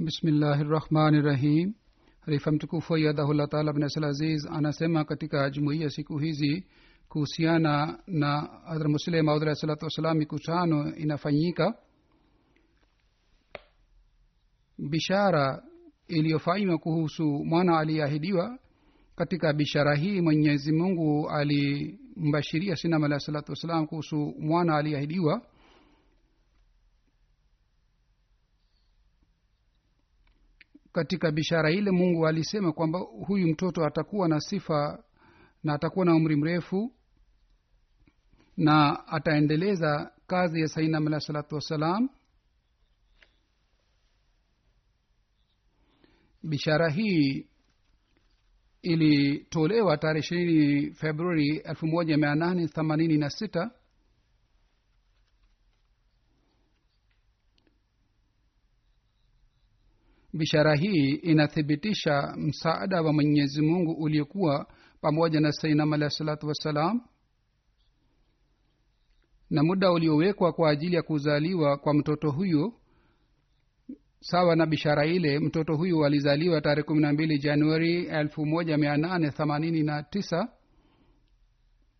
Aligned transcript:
بسم 0.00 0.28
الله 0.28 0.60
الرحمن 0.60 1.14
الرحيم 1.14 1.74
رحمتكم 2.28 2.80
فيا 2.80 3.12
الله 3.30 3.44
تعالى 3.46 3.72
بن 3.72 3.88
سلازيز 3.88 4.46
أنا 4.46 4.70
سيما 4.70 5.02
كتيكا 5.02 5.48
جمعيه 5.48 5.88
سيكو 5.88 6.18
هيزي 6.18 6.62
kuhusiana 7.10 7.98
na 8.06 8.40
hadhrat 8.64 8.88
muslim 8.88 9.24
maud 9.26 9.54
salatu 9.54 9.84
wassalam 9.84 10.16
mikutano 10.18 10.94
inafanyika. 10.96 11.74
Bishara 14.78 15.62
iliyofanywa 16.08 16.78
kuhusu 16.78 17.24
mwana 17.44 17.78
aliyeahidiwa 17.78 18.58
katika 19.16 19.52
bishara 19.52 19.94
hii 19.96 20.20
mwenyezi 20.20 20.72
mungu 20.72 21.30
alimbashiria 21.30 22.76
sinam 22.76 23.04
alahi 23.04 23.20
salatu 23.20 23.52
wassalam 23.52 23.86
kuhusu 23.86 24.34
mwana 24.38 24.76
aliyeahidiwa. 24.76 25.42
Katika 30.92 31.30
bishara 31.32 31.70
ile 31.70 31.90
mungu 31.90 32.26
alisema 32.26 32.72
kwamba 32.72 32.98
huyu 32.98 33.48
mtoto 33.48 33.84
atakuwa 33.84 34.28
na 34.28 34.40
sifa 34.40 35.04
na 35.64 35.74
atakuwa 35.74 36.04
na 36.06 36.14
umri 36.14 36.36
mrefu 36.36 36.92
na 38.60 39.06
ataendeleza 39.08 40.12
kazi 40.26 40.60
ya 40.60 40.68
sainam 40.68 41.06
alahi 41.06 41.22
salatu 41.24 41.54
wassalam. 41.54 42.08
Bishara 46.42 46.90
hii 46.90 47.46
ilitolewa 48.82 49.96
tarehe 49.96 50.20
ishirini 50.20 50.94
februari 50.94 51.56
elfu 51.56 51.86
moja 51.86 52.16
mia 52.16 52.34
nane 52.34 52.68
themanini 52.68 53.18
na 53.18 53.30
sita. 53.30 53.70
Bishara 60.32 60.74
hii 60.76 61.10
inathibitisha 61.14 62.34
msaada 62.36 63.02
wa 63.02 63.12
mwenyezi 63.12 63.62
mungu 63.62 63.92
uliokuwa 63.92 64.66
pamoja 65.00 65.40
na 65.40 65.52
sainam 65.52 65.92
alahi 65.92 66.10
salatu 66.14 66.46
wassalam 66.48 67.00
na 69.50 69.62
muda 69.62 69.92
uliowekwa 69.92 70.52
kwa 70.52 70.70
ajili 70.70 70.96
ya 70.96 71.02
kuzaliwa 71.02 71.76
kwa 71.76 71.94
mtoto 71.94 72.30
huyo 72.30 72.72
sawa 74.20 74.56
na 74.56 74.66
bishara 74.66 75.06
ile 75.06 75.38
mtoto 75.38 75.76
huyu 75.76 76.04
alizaliwa 76.04 76.60
tarehe 76.60 76.82
kumi 76.82 77.00
na 77.00 77.12
mbili 77.12 77.38
januari 77.38 78.04
elfu 78.06 78.46
moja 78.46 78.76
mia 78.78 78.96
nane 78.96 79.30
themanini 79.30 79.82
na 79.82 80.02
tisa 80.02 80.48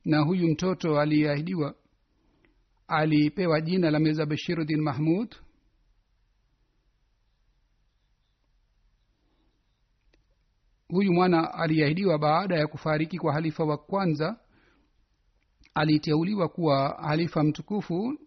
na 0.05 0.21
huyu 0.21 0.49
mtoto 0.49 1.01
aliyeahidiwa 1.01 1.75
alipewa 2.89 3.61
jina 3.61 3.91
la 3.91 3.99
mirza 3.99 4.27
bashiruddin 4.27 4.81
mahmud. 4.81 5.35
Huyu 10.89 11.13
mwana 11.13 11.55
aliahidiwa 11.55 12.19
baada 12.19 12.57
ya 12.59 12.67
kufariki 12.67 13.19
kwa 13.19 13.33
halifa 13.33 13.65
wa 13.65 13.79
kwanza 13.79 14.41
aliteuliwa 15.75 16.49
kuwa 16.49 16.89
halifa 17.03 17.43
mtukufu. 17.43 18.19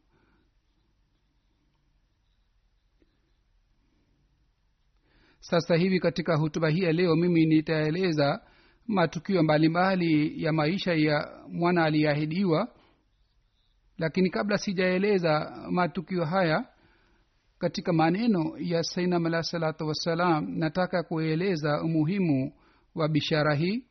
Sasa 5.40 5.76
hivi 5.76 6.00
katika 6.00 6.36
hutuba 6.36 6.70
hii 6.70 6.82
ya 6.84 6.92
leo 6.94 7.16
mimi 7.16 7.46
nitaeleza 7.46 8.42
matukio 8.88 9.44
mbalimbali 9.44 10.44
ya 10.44 10.54
maisha 10.54 10.94
ya 10.94 11.44
mwana 11.50 11.84
aliyeahidiwa. 11.86 12.68
Lakini 13.98 14.30
kabla 14.30 14.58
sijaeleza 14.58 15.64
matukio 15.72 16.26
haya 16.26 16.66
katika 17.60 17.94
maneno 17.94 18.54
ya 18.58 18.84
sainam 18.84 19.26
alah 19.26 19.44
salatu 19.44 19.88
wassalam 19.88 20.58
nataka 20.58 21.04
kueleza 21.04 21.82
umuhimu 21.84 22.54
wa 22.96 23.08
bishara 23.10 23.56
hii. 23.56 23.86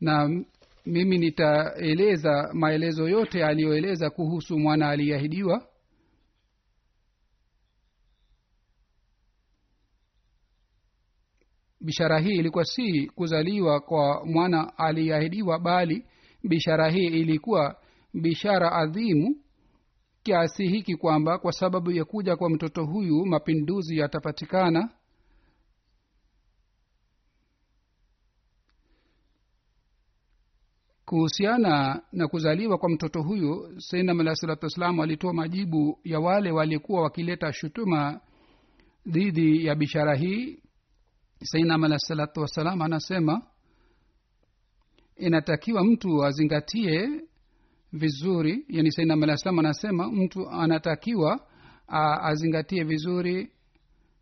Na 0.00 0.44
mimi 0.86 1.18
nitaeleza 1.18 2.50
maelezo 2.52 3.08
yote 3.08 3.44
aliyoeleza 3.44 4.10
kuhusu 4.10 4.58
mwana 4.58 4.88
aliyeahidiwa. 4.90 5.66
Bishara 11.80 12.18
hii 12.20 12.34
ilikuwa 12.34 12.64
si 12.64 13.06
kuzaliwa 13.06 13.80
kwa 13.80 14.26
mwana 14.26 14.78
aliyeahidiwa 14.78 15.58
bali 15.58 16.04
bishara 16.44 16.90
hii 16.90 17.06
ilikuwa 17.06 17.76
bishara 18.14 18.72
adhimu 18.72 19.36
kiasi 20.22 20.68
hiki 20.68 20.96
kwamba 20.96 21.38
kwa 21.38 21.52
sababu 21.52 21.90
ya 21.90 22.04
kuja 22.04 22.36
kwa 22.36 22.50
mtoto 22.50 22.84
huyu 22.84 23.26
mapinduzi 23.26 23.98
yatapatikana 23.98 24.90
kuhusiana 31.16 32.02
na 32.12 32.28
kuzaliwa 32.28 32.78
kwa 32.78 32.88
mtoto 32.90 33.22
huyu 33.22 33.80
sainam 33.80 34.20
alah 34.20 34.34
salatu 34.34 34.66
wassalam 34.66 35.00
alitoa 35.00 35.32
majibu 35.32 35.98
ya 36.04 36.20
wale 36.20 36.50
walikuwa 36.50 37.02
wakileta 37.02 37.52
shutuma 37.52 38.20
dhidi 39.06 39.64
ya 39.66 39.74
bishara 39.74 40.14
hii. 40.14 40.58
Sainam 41.42 41.84
alah 41.84 41.98
salatu 41.98 42.40
wassalam 42.40 42.82
anasema 42.82 43.42
inatakiwa 45.16 45.84
mtu 45.84 46.24
azingatie 46.24 47.08
vizuri 47.92 48.64
yani 48.68 48.92
sainam 48.92 49.22
alah 49.22 49.36
salam 49.36 49.58
anasema 49.58 50.12
mtu 50.12 50.50
anatakiwa 50.50 51.40
a, 51.88 52.20
azingatie 52.22 52.84
vizuri 52.84 53.52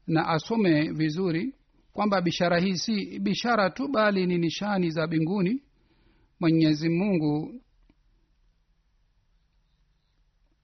na 0.07 0.29
asome 0.29 0.91
vizuri 0.93 1.55
kwamba 1.93 2.21
bishara 2.21 2.59
hii 2.59 2.75
si 2.77 3.19
bishara 3.19 3.71
tu 3.71 3.89
bali 3.89 4.27
ni 4.27 4.39
nishani 4.39 4.91
za 4.91 5.07
mbinguni 5.07 5.63
mwenyezi 6.41 6.89
mungu 6.89 7.61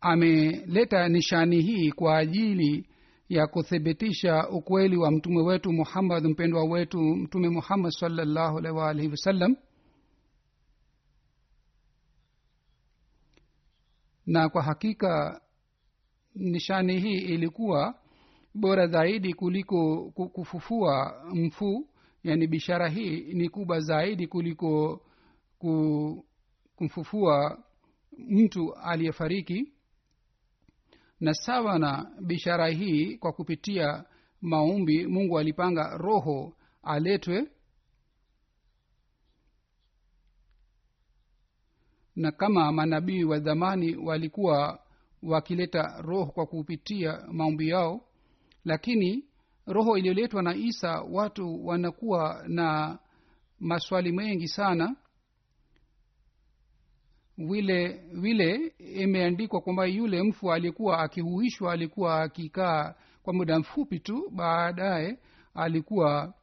ameleta 0.00 1.08
nishani 1.08 1.60
hii 1.62 1.92
kwa 1.92 2.18
ajili 2.18 2.88
ya 3.28 3.46
kuthibitisha 3.46 4.48
ukweli 4.48 4.96
wa 4.96 5.10
mtume 5.10 5.42
wetu 5.42 5.72
muhammad 5.72 6.24
mpendwa 6.24 6.64
wetu 6.64 6.98
mtume 7.00 7.48
muhammad 7.48 7.92
salllahu 7.92 8.58
alaihi 8.58 8.78
waalihi 8.78 9.08
wasallam 9.08 9.56
na 14.26 14.48
kwa 14.48 14.62
hakika 14.62 15.40
nishani 16.34 17.00
hii 17.00 17.18
ilikuwa 17.18 17.98
bora 18.54 18.86
zaidi 18.86 19.34
kuliko 19.34 20.10
kufufua 20.10 21.22
mfu. 21.34 21.88
Yani 22.24 22.46
bishara 22.46 22.88
hii 22.88 23.20
ni 23.34 23.48
kubwa 23.48 23.80
zaidi 23.80 24.26
kuliko 24.26 25.00
kumfufua 26.76 27.64
mtu 28.18 28.74
aliyefariki. 28.74 29.72
Na 31.20 31.34
sawa 31.34 31.78
na 31.78 32.12
bishara 32.20 32.68
hii 32.68 33.16
kwa 33.16 33.32
kupitia 33.32 34.04
maumbi 34.40 35.06
mungu 35.06 35.38
alipanga 35.38 35.96
roho 35.98 36.56
aletwe. 36.82 37.50
Na 42.16 42.32
kama 42.32 42.72
manabii 42.72 43.24
wa 43.24 43.40
zamani 43.40 43.96
walikuwa 43.96 44.80
wakileta 45.22 46.02
roho 46.02 46.26
kwa 46.32 46.46
kupitia 46.46 47.26
maombi 47.32 47.68
yao 47.68 48.00
lakini 48.64 49.24
roho 49.66 49.98
iliyoletwa 49.98 50.42
na 50.42 50.54
isa 50.56 51.00
watu 51.00 51.66
wanakuwa 51.66 52.44
na 52.48 52.98
maswali 53.60 54.12
mengi 54.12 54.48
sana 54.48 54.96
vile 57.38 58.02
vile 58.12 58.72
imeandikwa 58.78 59.60
kwamba 59.60 59.86
yule 59.86 60.22
mfu 60.22 60.52
alikuwa 60.52 60.98
akihuishwa 60.98 61.72
alikuwa 61.72 62.22
akikaa 62.22 62.94
kwa 63.22 63.34
muda 63.34 63.58
mfupi 63.58 64.00
tu 64.00 64.30
baadaye 64.30 65.18
alikuwa 65.54 66.34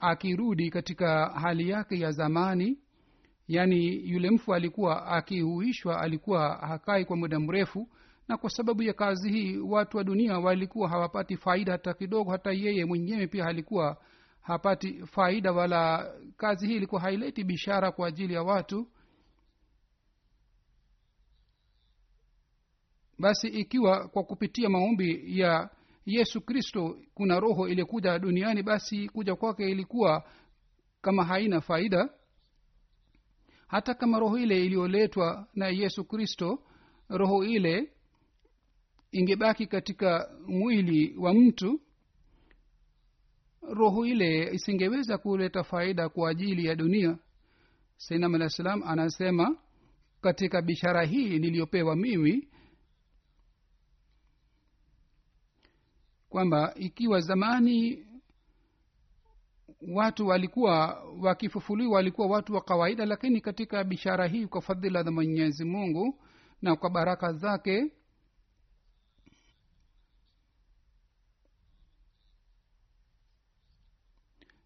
akirudi 0.00 0.70
katika 0.70 1.26
hali 1.28 1.68
yake 1.68 1.98
ya 1.98 2.10
zamani. 2.10 2.78
Yaani 3.48 4.10
yule 4.10 4.30
mfu 4.30 4.54
alikuwa 4.54 5.06
akihuishwa 5.06 6.00
alikuwa 6.00 6.48
hakai 6.56 7.04
kwa 7.04 7.16
muda 7.16 7.40
mrefu 7.40 7.88
na 8.28 8.36
kwa 8.36 8.50
sababu 8.50 8.82
ya 8.82 8.92
kazi 8.92 9.32
hii 9.32 9.58
watu 9.58 9.96
wa 9.96 10.04
dunia 10.04 10.38
walikuwa 10.38 10.88
hawapati 10.88 11.36
faida 11.36 11.72
hata 11.72 11.94
kidogo 11.94 12.30
hata 12.30 12.52
yeye 12.52 12.84
mwenyewe 12.84 13.26
pia 13.26 13.46
alikuwa 13.46 13.96
hapati 14.42 15.06
faida 15.06 15.52
wala 15.52 16.12
kazi 16.36 16.66
hii 16.66 16.76
ilikuwa 16.76 17.00
haileti 17.00 17.44
bishara 17.44 17.92
kwa 17.92 18.08
ajili 18.08 18.34
ya 18.34 18.42
watu 18.42 18.88
basi 23.18 23.48
ikiwa 23.48 24.08
kwa 24.08 24.24
kupitia 24.24 24.68
maombi 24.68 25.40
ya 25.40 25.70
yesu 26.06 26.40
kristo 26.40 26.98
kuna 27.14 27.40
roho 27.40 27.68
iliyokuja 27.68 28.18
duniani 28.18 28.62
basi 28.62 29.08
kuja 29.08 29.36
kwake 29.36 29.70
ilikuwa 29.70 30.24
kama 31.00 31.24
haina 31.24 31.60
faida. 31.60 32.08
Hata 33.66 33.94
kama 33.94 34.18
roho 34.18 34.38
ile 34.38 34.64
iliyoletwa 34.66 35.46
na 35.54 35.68
yesu 35.68 36.04
kristo 36.04 36.62
roho 37.08 37.44
ile 37.44 37.92
ingebaki 39.12 39.66
katika 39.66 40.30
mwili 40.46 41.16
wa 41.18 41.34
mtu 41.34 41.80
roho 43.62 44.06
ile 44.06 44.54
isingeweza 44.54 45.18
kuleta 45.18 45.64
faida 45.64 46.08
kwa 46.08 46.30
ajili 46.30 46.66
ya 46.66 46.74
dunia. 46.74 47.18
Sainam 47.96 48.48
salam 48.48 48.82
anasema 48.82 49.56
katika 50.20 50.62
bishara 50.62 51.04
hii 51.04 51.38
niliyopewa 51.38 51.96
mimi 51.96 52.48
kwamba 56.36 56.74
ikiwa 56.74 57.20
zamani 57.20 58.06
watu 59.94 60.26
walikuwa 60.26 61.02
wakifufuliwa 61.20 61.94
walikuwa 61.94 62.26
watu 62.26 62.54
wa 62.54 62.60
kawaida 62.60 63.06
lakini 63.06 63.40
katika 63.40 63.84
bishara 63.84 64.26
hii 64.26 64.46
kwa 64.46 64.62
fadhila 64.62 65.02
za 65.02 65.10
mwenyezi 65.10 65.64
mungu 65.64 66.18
na 66.62 66.76
kwa 66.76 66.90
baraka 66.90 67.32
zake 67.32 67.92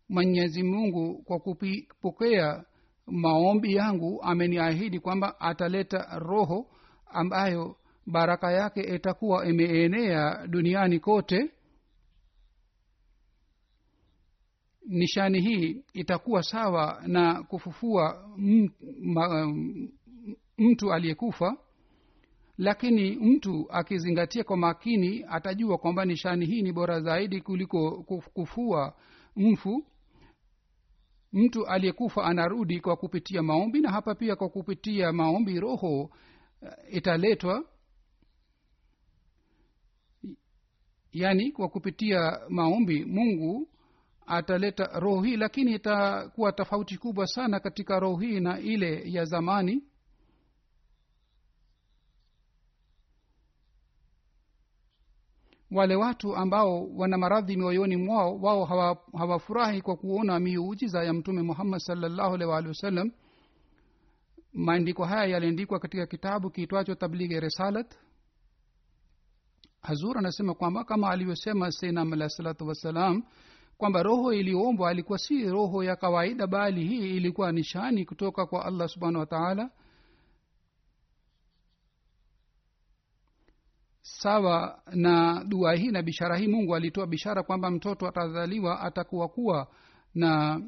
mwenyezi 0.09 0.63
mungu 0.63 1.23
kwa 1.23 1.39
kupokea 1.39 2.65
maombi 3.07 3.75
yangu 3.75 4.23
ameniahidi 4.23 5.01
kwamba 5.01 5.41
ataleta 5.41 6.19
roho 6.19 6.67
ambayo 7.07 7.77
baraka 8.07 8.53
yake 8.53 8.81
itakuwa 8.81 9.47
imeenea 9.47 10.47
duniani 10.47 11.01
kote 11.01 11.51
nishani 14.91 15.41
hii 15.41 15.85
itakuwa 15.93 16.43
sawa 16.43 17.03
na 17.07 17.43
kufufua 17.43 18.29
mtu 20.59 20.93
aliyekufa 20.93 21.57
lakini 22.59 23.11
mtu 23.11 23.67
akizingatia 23.71 24.45
kwa 24.45 24.57
makini 24.57 25.25
atajua 25.29 25.79
kwamba 25.79 26.05
nishani 26.05 26.47
hii 26.47 26.63
ni 26.63 26.73
bora 26.73 27.01
zaidi 27.01 27.41
kuliko 27.41 28.03
kufua 28.35 28.95
mfu. 29.37 29.87
Mtu 31.33 31.67
aliyekufa 31.67 32.25
anarudi 32.25 32.81
kwa 32.81 32.97
kupitia 32.97 33.43
maombi 33.43 33.81
na 33.81 33.91
hapa 33.91 34.15
pia 34.15 34.37
kwa 34.37 34.49
kupitia 34.49 35.13
maombi 35.13 35.61
roho 35.61 36.01
uh, 36.03 36.11
italetwa. 36.91 37.65
Yaani 41.13 41.53
kwa 41.53 41.69
kupitia 41.69 42.41
maombi 42.49 43.05
mungu 43.05 43.69
ataleta 44.31 45.01
roho 45.01 45.23
hii 45.23 45.37
lakini 45.37 45.75
itakuwa 45.75 46.53
tofauti 46.53 46.99
kubwa 46.99 47.27
sana 47.27 47.61
katika 47.61 48.01
roho 48.01 48.17
hii 48.17 48.41
na 48.41 48.61
ile 48.61 49.13
ya 49.13 49.25
zamani. 49.25 49.83
Wale 55.71 55.95
watu 55.97 56.37
ambao 56.37 56.87
wana 56.97 57.19
maradhi 57.19 57.57
mioyoni 57.57 57.97
mwao 57.97 58.37
wao 58.39 58.65
hawafurahi 59.19 59.71
hawa 59.71 59.83
kwa 59.83 59.97
kuona 59.97 60.41
miujiza 60.41 61.05
ya 61.05 61.13
mtume 61.13 61.43
muhammad 61.43 61.81
salllahu 61.81 62.35
alih 62.35 62.49
waalihi 62.49 62.69
wasallam. 62.69 63.11
Maandiko 64.53 65.05
haya 65.05 65.25
yaliandikwa 65.27 65.79
katika 65.79 66.07
kitabu 66.07 66.51
kiitwacho 66.51 66.95
tablighi 66.95 67.41
risalat. 67.41 67.95
Hazur 69.83 70.19
anasema 70.19 70.55
kwamba 70.55 70.85
kama 70.85 71.11
alivyosema 71.11 71.73
seinam 71.73 72.13
alahi 72.13 72.31
salatu 72.31 72.67
wassalam 72.69 73.23
kwamba 73.81 74.03
roho 74.03 74.33
iliyoombwa 74.33 74.91
alikuwa 74.91 75.19
si 75.19 75.45
roho 75.51 75.85
ya 75.85 75.97
kawaida 75.97 76.47
bali 76.47 76.85
hii 76.89 77.17
ilikuwa 77.17 77.53
nishani 77.53 78.05
kutoka 78.05 78.47
kwa 78.47 78.65
allah 78.65 78.89
subhanahu 78.89 79.21
wa 79.21 79.27
taala. 79.27 79.71
Sawa 84.03 84.83
na 84.95 85.45
dua 85.49 85.75
hii 85.75 85.91
na 85.91 86.03
bishara 86.03 86.37
hii 86.37 86.47
mungu 86.49 86.75
alitoa 86.77 87.07
bishara 87.07 87.43
kwamba 87.43 87.71
mtoto 87.71 88.09
atazaliwa 88.09 88.81
atakuwa 88.81 89.29
kuwa 89.29 89.69
na 90.15 90.61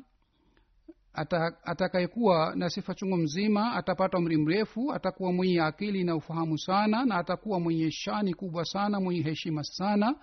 atakayekuwa 1.65 2.53
na 2.57 2.71
sifa 2.71 2.95
chungu 2.95 3.17
mzima 3.17 3.73
atapata 3.73 4.19
umri 4.19 4.37
mrefu 4.37 4.93
atakuwa 4.93 5.33
mwenye 5.33 5.61
akili 5.61 6.05
na 6.05 6.17
ufahamu 6.17 6.59
sana 6.59 7.05
na 7.05 7.17
atakuwa 7.17 7.61
mwenye 7.61 7.91
shani 7.91 8.35
kubwa 8.35 8.65
sana 8.65 9.01
mwenye 9.01 9.23
heshima 9.23 9.65
sana 9.65 10.15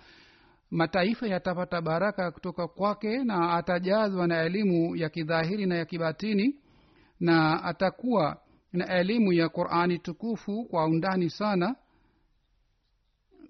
mataifa 0.70 1.26
yatapata 1.26 1.80
baraka 1.80 2.30
kutoka 2.30 2.68
kwake 2.68 3.24
na 3.24 3.52
atajazwa 3.52 4.26
na 4.26 4.42
elimu 4.42 4.96
ya 4.96 5.08
kidhahiri 5.08 5.66
na 5.66 5.76
ya 5.76 5.84
kibatini 5.84 6.60
na 7.20 7.64
atakuwa 7.64 8.40
na 8.72 8.98
elimu 8.98 9.32
ya 9.32 9.48
qurani 9.48 9.98
tukufu 9.98 10.64
kwa 10.64 10.84
undani 10.84 11.30
sana. 11.30 11.76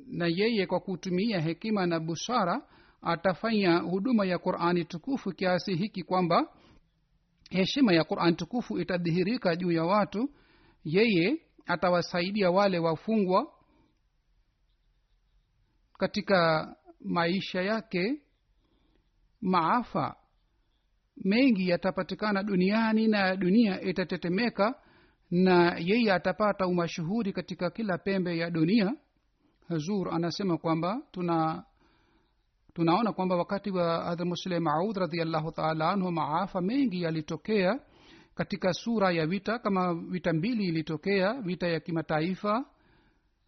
Na 0.07 0.27
yeye 0.27 0.67
kwa 0.67 0.81
kutumia 0.81 1.41
hekima 1.41 1.87
na 1.87 2.01
busara 2.01 2.63
atafanya 3.03 3.79
huduma 3.79 4.27
ya 4.27 4.39
qurani 4.39 4.85
tukufu 4.85 5.33
kiasi 5.33 5.75
hiki 5.75 6.03
kwamba 6.03 6.53
heshima 7.51 7.93
ya 7.93 8.05
qurani 8.05 8.37
tukufu 8.37 8.79
itadhihirika 8.79 9.57
juu 9.57 9.73
ya 9.73 9.85
watu. 9.85 10.31
Yeye 10.85 11.43
atawasaidia 11.67 12.51
wale 12.51 12.79
wafungwa 12.79 13.53
katika 15.99 16.69
maisha 17.05 17.63
yake 17.63 18.21
maafa 19.41 20.17
mengi 21.25 21.69
yatapatikana 21.69 22.43
duniani 22.43 23.09
na 23.09 23.37
dunia 23.37 23.81
itatetemeka 23.81 24.75
na 25.31 25.77
yeye 25.79 26.13
atapata 26.13 26.67
umashuhuri 26.67 27.33
katika 27.33 27.71
kila 27.71 27.99
pembe 27.99 28.39
ya 28.39 28.51
dunia. 28.51 28.95
Hazur 29.69 30.15
anasema 30.15 30.59
kwamba 30.59 31.03
tuna 31.13 31.65
tunaona 32.75 33.13
kwamba 33.13 33.37
wakati 33.37 33.71
wa 33.71 34.05
hadhr 34.05 34.25
muslim 34.27 34.63
maud 34.63 34.97
radiallahu 34.97 35.53
taala 35.53 35.91
anhu 35.91 36.13
maafa 36.13 36.61
mengi 36.61 37.03
yalitokea 37.03 37.81
katika 38.35 38.73
sura 38.73 39.11
ya 39.13 39.27
vita 39.27 39.59
kama 39.59 39.95
vita 39.95 40.33
mbili 40.33 40.65
ilitokea 40.65 41.33
vita 41.43 41.69
ya 41.69 41.81
kimataifa 41.81 42.65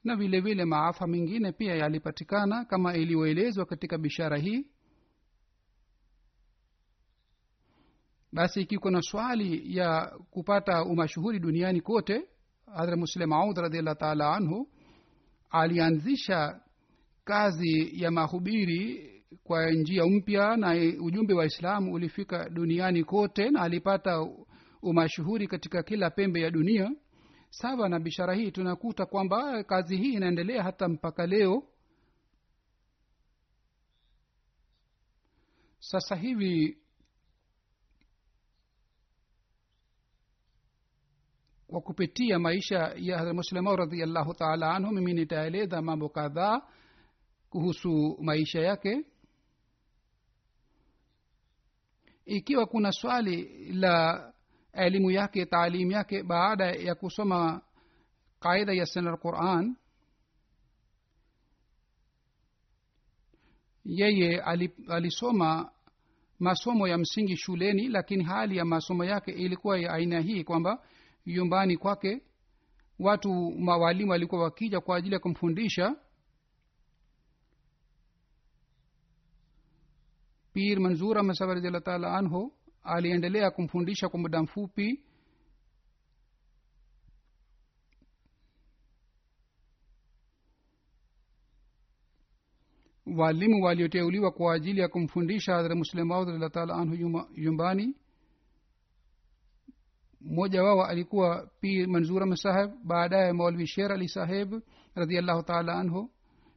na 0.04 0.16
vile 0.16 0.40
vile 0.40 0.64
maafa 0.64 1.06
mengine 1.06 1.52
pia 1.52 1.74
yalipatikana 1.74 2.64
kama 2.64 2.94
ilivyoelezwa 2.96 3.66
katika 3.66 3.98
bishara 3.98 4.38
hii. 4.38 4.66
Basi 8.32 8.60
ikiko 8.60 8.90
na 8.90 9.02
swali 9.02 9.76
ya 9.76 10.18
kupata 10.30 10.84
umashuhuri 10.84 11.38
duniani 11.38 11.80
kote 11.80 12.28
hadhra 12.74 12.96
muslim 12.96 13.28
maud 13.28 13.58
radiallah 13.58 13.96
taala 13.96 14.34
anhu 14.36 14.68
alianzisha 15.50 16.60
kazi 17.24 18.02
ya 18.02 18.10
mahubiri 18.10 19.08
kwa 19.44 19.70
njia 19.70 20.06
mpya 20.06 20.56
na 20.56 20.72
ujumbe 21.00 21.34
wa 21.34 21.44
islamu 21.46 21.92
ulifika 21.94 22.48
duniani 22.50 23.04
kote 23.04 23.50
na 23.50 23.60
alipata 23.62 24.26
umashuhuri 24.82 25.46
katika 25.48 25.82
kila 25.82 26.10
pembe 26.10 26.40
ya 26.40 26.50
dunia 26.50 26.90
sawa 27.52 27.88
na 27.88 28.00
bishara 28.00 28.34
hii 28.34 28.50
tunakuta 28.50 29.06
kwamba 29.06 29.64
kazi 29.64 29.96
hii 29.96 30.12
inaendelea 30.12 30.62
hata 30.62 30.88
mpaka 30.88 31.26
leo. 31.26 31.62
Sasa 35.78 36.16
hivi 36.16 36.78
kwa 41.66 41.80
kupitia 41.80 42.38
maisha 42.38 42.78
ya 42.96 43.34
muslimau 43.34 43.76
radiallahu 43.76 44.34
taala 44.34 44.74
anhu 44.74 44.92
mimi 44.92 45.12
nitaeleza 45.14 45.82
mambo 45.82 46.08
kadhaa 46.08 46.62
kuhusu 47.50 48.18
maisha 48.20 48.60
yake. 48.60 49.04
Ikiwa 52.24 52.66
kuna 52.66 52.92
swali 52.92 53.44
la 53.72 54.31
elimu 54.72 55.10
yake 55.10 55.46
taalimu 55.46 55.92
yake 55.92 56.22
baada 56.22 56.64
ya 56.64 56.94
kusoma 56.94 57.62
qaida 58.40 58.72
ya 58.72 58.86
sana 58.86 59.16
quran 59.16 59.76
yeye 63.84 64.40
alisoma 64.88 65.70
masomo 66.38 66.88
ya 66.88 66.98
msingi 66.98 67.36
shuleni 67.36 67.88
lakini 67.88 68.24
hali 68.24 68.56
ya 68.56 68.64
masomo 68.64 69.04
yake 69.04 69.32
ilikuwa 69.32 69.78
ya 69.78 69.92
aina 69.92 70.20
hii 70.20 70.44
kwamba 70.44 70.82
nyumbani 71.26 71.76
kwake 71.76 72.22
watu 72.98 73.50
mawalimu 73.58 74.10
walikuwa 74.10 74.42
wakija 74.42 74.80
kwa 74.80 74.96
ajili 74.96 75.14
ya 75.14 75.20
kumfundisha 75.20 75.96
pir 80.52 80.80
manzura 80.80 81.20
ahmad 81.20 81.38
radiallah 81.40 81.82
taala 81.82 82.14
anhu 82.18 82.52
aliendelea 82.84 83.50
kumfundisha 83.50 84.08
kwa 84.08 84.20
muda 84.20 84.42
mfupi. 84.42 85.00
Walimu 93.06 93.62
walioteuliwa 93.64 94.30
kwa 94.30 94.54
ajili 94.54 94.80
ya 94.80 94.88
kumfundisha 94.88 95.54
hadhra 95.54 95.74
muslim 95.74 96.06
maud 96.06 96.28
radiallah 96.28 96.50
taala 96.50 96.74
anhu 96.74 97.24
yumbani 97.34 97.94
mmoja 100.20 100.62
wao 100.62 100.84
alikuwa 100.84 101.50
pir 101.60 101.88
manzur 101.88 102.22
ahmad 102.22 102.36
saheb 102.38 102.70
baadaye 102.84 103.32
maulvi 103.32 103.66
sher 103.66 103.92
ali 103.92 104.08
saheb 104.08 104.54
radiallahu 104.94 105.42
taala 105.42 105.74
anhu. 105.74 106.10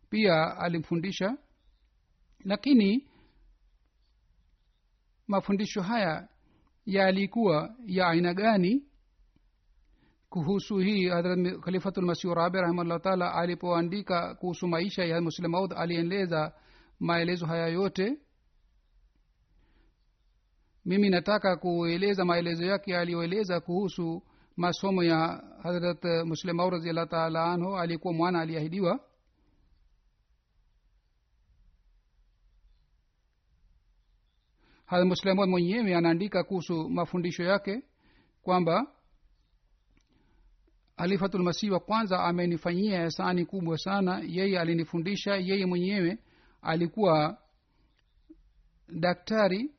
Pia 0.09 0.57
alimfundisha. 0.57 1.37
Lakini 2.43 3.07
mafundisho 5.27 5.81
haya 5.81 6.27
yalikuwa 6.85 7.75
ya 7.85 8.07
aina 8.07 8.33
gani? 8.33 8.83
Kuhusu 10.29 10.77
hii 10.77 11.07
hadrat 11.09 11.59
khalifatulmasihu 11.59 12.33
rabi 12.33 12.57
rahimahullah 12.57 13.01
taala 13.01 13.33
alipoandika 13.33 14.35
kuhusu 14.35 14.67
maisha 14.67 15.05
ya 15.05 15.21
muslim 15.21 15.51
maud 15.51 15.73
alieleza 15.77 16.53
maelezo 16.99 17.45
haya 17.45 17.67
yote. 17.67 18.17
Mimi 20.85 21.09
nataka 21.09 21.57
kueleza 21.57 22.25
maelezo 22.25 22.65
yake 22.65 22.97
aliyoeleza 22.97 23.59
kuhusu 23.59 24.23
masomo 24.57 25.03
ya 25.03 25.43
hadrat 25.63 26.03
muslim 26.25 26.55
maud 26.55 26.73
raziallah 26.73 27.07
taala 27.09 27.43
anhu 27.45 27.77
alikuwa 27.77 28.13
mwana 28.13 28.41
aliahidiwa 28.41 28.99
hadrat 34.85 35.25
mwenyewe 35.47 35.95
anaandika 35.95 36.43
kuhusu 36.43 36.89
mafundisho 36.89 37.43
yake 37.43 37.83
kwamba 38.41 38.87
alifatulmasih 40.97 41.71
wa 41.71 41.79
kwanza 41.79 42.23
amenifanyia 42.23 43.03
hisani 43.05 43.45
kubwa 43.45 43.77
sana. 43.77 44.21
Yeye 44.27 44.59
alinifundisha 44.59 45.35
yeye 45.35 45.65
mwenyewe 45.65 46.17
alikuwa 46.61 47.37
daktari 48.89 49.71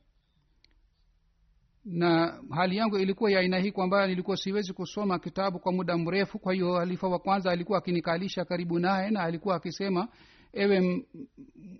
na 1.84 2.40
hali 2.50 2.76
yangu 2.76 2.98
ilikuwa 2.98 3.30
ya 3.30 3.40
aina 3.40 3.58
hii 3.58 3.72
kwamba 3.72 4.06
nilikuwa 4.06 4.36
siwezi 4.36 4.72
kusoma 4.72 5.18
kitabu 5.18 5.58
kwa 5.58 5.72
muda 5.72 5.98
mrefu. 5.98 6.38
Kwa 6.38 6.54
hiyo 6.54 6.72
halifa 6.74 7.08
wa 7.08 7.18
kwanza 7.18 7.50
alikuwa 7.50 7.78
akinikalisha 7.78 8.44
karibu 8.44 8.78
naye 8.78 9.10
na 9.10 9.20
alikuwa 9.22 9.56
akisema 9.56 10.08
ewe 10.56 11.04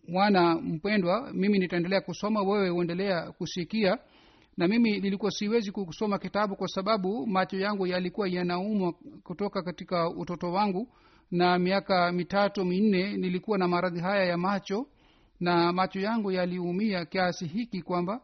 mwana 0.09 0.55
mpendwa 0.55 1.33
mimi 1.33 1.59
nitaendelea 1.59 2.01
kusoma 2.01 2.43
wewe 2.43 2.71
uendelea 2.71 3.33
kusikia. 3.33 3.99
Na 4.57 4.69
mimi 4.69 5.01
nilikuwa 5.01 5.31
siwezi 5.31 5.73
kusoma 5.73 6.19
kitabu 6.19 6.57
kwa 6.57 6.69
sababu 6.69 7.27
macho 7.27 7.59
yangu 7.59 7.87
yalikuwa 7.87 8.29
yanaumwa 8.29 8.93
kutoka 9.25 9.63
katika 9.63 10.11
utoto 10.11 10.53
wangu. 10.53 10.89
Na 11.31 11.59
miaka 11.59 12.13
mitatu 12.13 12.65
minne 12.65 13.17
nilikuwa 13.17 13.59
na 13.59 13.69
maradhi 13.69 14.01
haya 14.01 14.25
ya 14.25 14.37
macho 14.37 14.87
na 15.41 15.73
macho 15.73 16.01
yangu 16.01 16.33
yaliumia 16.33 17.05
kiasi 17.05 17.47
hiki 17.47 17.83
kwamba 17.83 18.21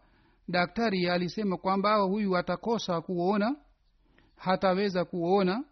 daktari 0.48 1.08
alisema 1.08 1.56
kwamba 1.56 1.94
huyu 1.96 2.36
atakosa 2.36 3.00
kuona 3.00 3.56
hataweza 4.36 5.04
kuona 5.04 5.64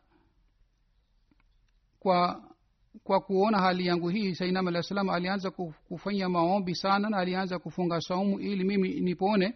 kwa 2.00 2.49
kwa 3.04 3.20
kuona 3.20 3.58
hali 3.58 3.86
yangu 3.86 4.08
hii 4.08 4.34
sainam 4.34 4.68
alah 4.68 4.82
salam 4.82 5.10
alianza 5.10 5.50
kufanya 5.88 6.28
maombi 6.28 6.74
sana 6.74 7.10
na 7.10 7.16
alianza 7.16 7.58
kufunga 7.58 8.00
saumu 8.00 8.40
ili 8.40 8.64
mimi 8.64 9.00
nipone. 9.00 9.54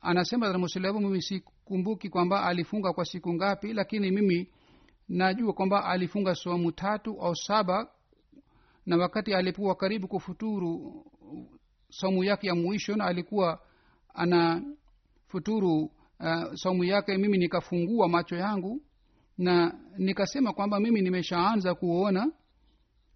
Anasema 0.00 0.58
musulamu 0.58 1.00
mimi 1.00 1.22
sikumbuki 1.22 2.08
kwamba 2.08 2.44
alifunga 2.44 2.92
kwa 2.92 3.04
siku 3.04 3.34
ngapi 3.34 3.72
lakini 3.72 4.10
mimi 4.10 4.48
najua 5.08 5.52
kwamba 5.52 5.84
alifunga 5.84 6.34
saumu 6.34 6.72
tatu 6.72 7.20
au 7.20 7.36
saba 7.36 7.90
na 8.86 8.96
wakati 8.96 9.34
alipokuwa 9.34 9.74
karibu 9.74 10.08
kufuturu 10.08 11.04
saumu 11.90 12.24
yake 12.24 12.46
ya 12.46 12.54
mwisho 12.54 12.96
na 12.96 13.04
alikuwa 13.04 13.60
ana 14.14 14.62
futuru 15.26 15.82
uh, 16.20 16.54
saumu 16.54 16.84
yake 16.84 17.16
mimi 17.18 17.38
nikafungua 17.38 18.08
macho 18.08 18.36
yangu 18.36 18.80
na 19.38 19.74
nikasema 19.98 20.52
kwamba 20.52 20.80
mimi 20.80 21.02
nimeshaanza 21.02 21.74
kuona 21.74 22.32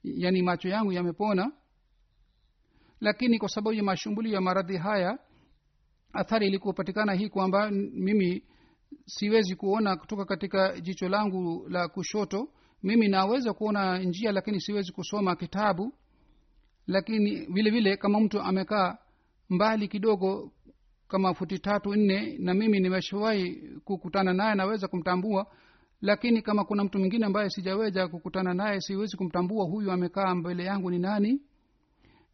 yani 0.03 0.43
macho 0.43 0.69
yangu 0.69 0.93
yamepona. 0.93 1.53
Lakini 3.01 3.39
kwa 3.39 3.49
sababu 3.49 3.73
ya 3.73 3.83
mashumbulio 3.83 4.33
ya 4.33 4.41
maradhi 4.41 4.77
haya 4.77 5.19
athari 6.13 6.47
ilikupatikana 6.47 7.13
hii 7.15 7.29
kwamba 7.29 7.71
mimi 7.71 8.45
siwezi 9.07 9.55
kuona 9.57 9.97
kutoka 9.97 10.25
katika 10.25 10.81
jicho 10.81 11.09
langu 11.09 11.69
la 11.69 11.89
kushoto. 11.89 12.49
Mimi 12.83 13.09
naweza 13.09 13.53
kuona 13.53 13.99
njia 13.99 14.33
lakini 14.33 14.61
siwezi 14.61 14.93
kusoma 14.93 15.37
kitabu. 15.37 15.93
Lakini 16.87 17.47
vile 17.47 17.71
vile 17.71 17.97
kama 17.97 18.21
mtu 18.21 18.41
amekaa 18.41 18.99
mbali 19.51 19.89
kidogo 19.89 20.53
kama 21.09 21.35
futi 21.35 21.59
tatu 21.59 21.95
nne 21.95 22.37
na 22.39 22.55
mimi 22.55 22.81
nimeshawahi 22.81 23.57
kukutana 23.85 24.33
naye 24.35 24.55
naweza 24.55 24.89
kumtambua 24.89 25.47
lakini 26.01 26.43
kama 26.43 26.65
kuna 26.65 26.85
mtu 26.85 26.99
mwingine 26.99 27.27
ambaye 27.27 27.51
sijaweza 27.51 28.09
kukutana 28.09 28.55
naye 28.55 28.81
siwezi 28.81 29.17
kumtambua 29.17 29.65
huyu 29.65 29.93
amekaa 29.93 30.35
mbele 30.35 30.65
yangu 30.65 30.91
ni 30.91 30.99
nani. 30.99 31.41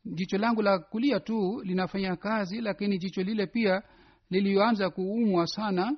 Jicho 0.04 0.38
langu 0.38 0.62
la 0.62 0.78
kulia 0.78 1.21
tu 1.21 1.61
linafanya 1.64 2.16
kazi 2.16 2.61
lakini 2.61 2.99
jicho 2.99 3.23
lile 3.23 3.47
pia 3.47 3.83
liliyoanza 4.30 4.90
kuumwa 4.90 5.47
sana 5.47 5.97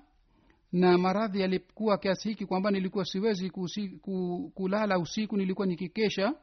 na 0.72 0.98
maradhi 0.98 1.40
yalikuwa 1.40 1.98
kiasi 1.98 2.28
hiki 2.28 2.46
kwamba 2.46 2.70
nilikuwa 2.70 3.04
siwezi 3.04 3.50
kusi, 3.50 3.88
ku, 3.88 4.50
kulala 4.54 4.98
usiku 4.98 5.36
nilikuwa 5.36 5.66
nikikesha. 5.66 6.34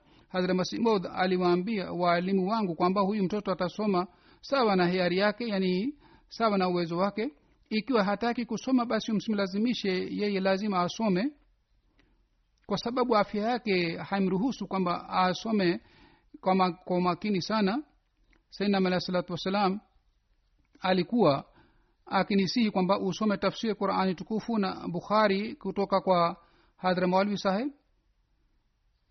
Masimod 0.54 1.08
aliwaambia 1.16 1.92
waalimu 1.92 2.48
wangu 2.50 2.76
kwamba 2.76 3.02
huyu 3.02 3.24
mtoto 3.24 3.52
atasoma 3.52 4.08
sawa 4.42 4.76
na 4.76 4.88
hiari 4.88 5.18
yake 5.18 5.48
yani 5.48 5.94
sawa 6.30 6.58
na 6.58 6.70
uwezo 6.70 6.98
wake 6.98 7.32
ikiwa 7.78 8.04
hataki 8.04 8.46
kusoma 8.46 8.86
basi 8.86 9.12
msimlazimishe 9.12 9.90
yeye 9.92 10.40
lazima 10.40 10.80
asome. 10.82 11.32
Kwa 12.66 12.78
sababu 12.78 13.18
afya 13.18 13.44
yake 13.50 13.98
haimruhusu 13.98 14.68
kwamba 14.68 15.10
asome 15.10 15.82
kwa, 16.42 16.72
kwa 16.72 17.02
makini 17.02 17.42
sana. 17.42 17.84
Sainam 18.50 18.86
alahi 18.86 19.02
salatu 19.02 19.32
wassalam 19.32 19.80
alikuwa 20.80 21.46
akinisihi 22.06 22.72
kwamba 22.72 23.00
usome 23.00 23.38
tafsiri 23.38 23.76
qurani 23.76 24.16
tukufu 24.16 24.58
na 24.58 24.88
bukhari 24.88 25.56
kutoka 25.56 26.02
kwa 26.02 26.38
hadhra 26.78 27.08
maulvi 27.08 27.38
saheb 27.38 27.72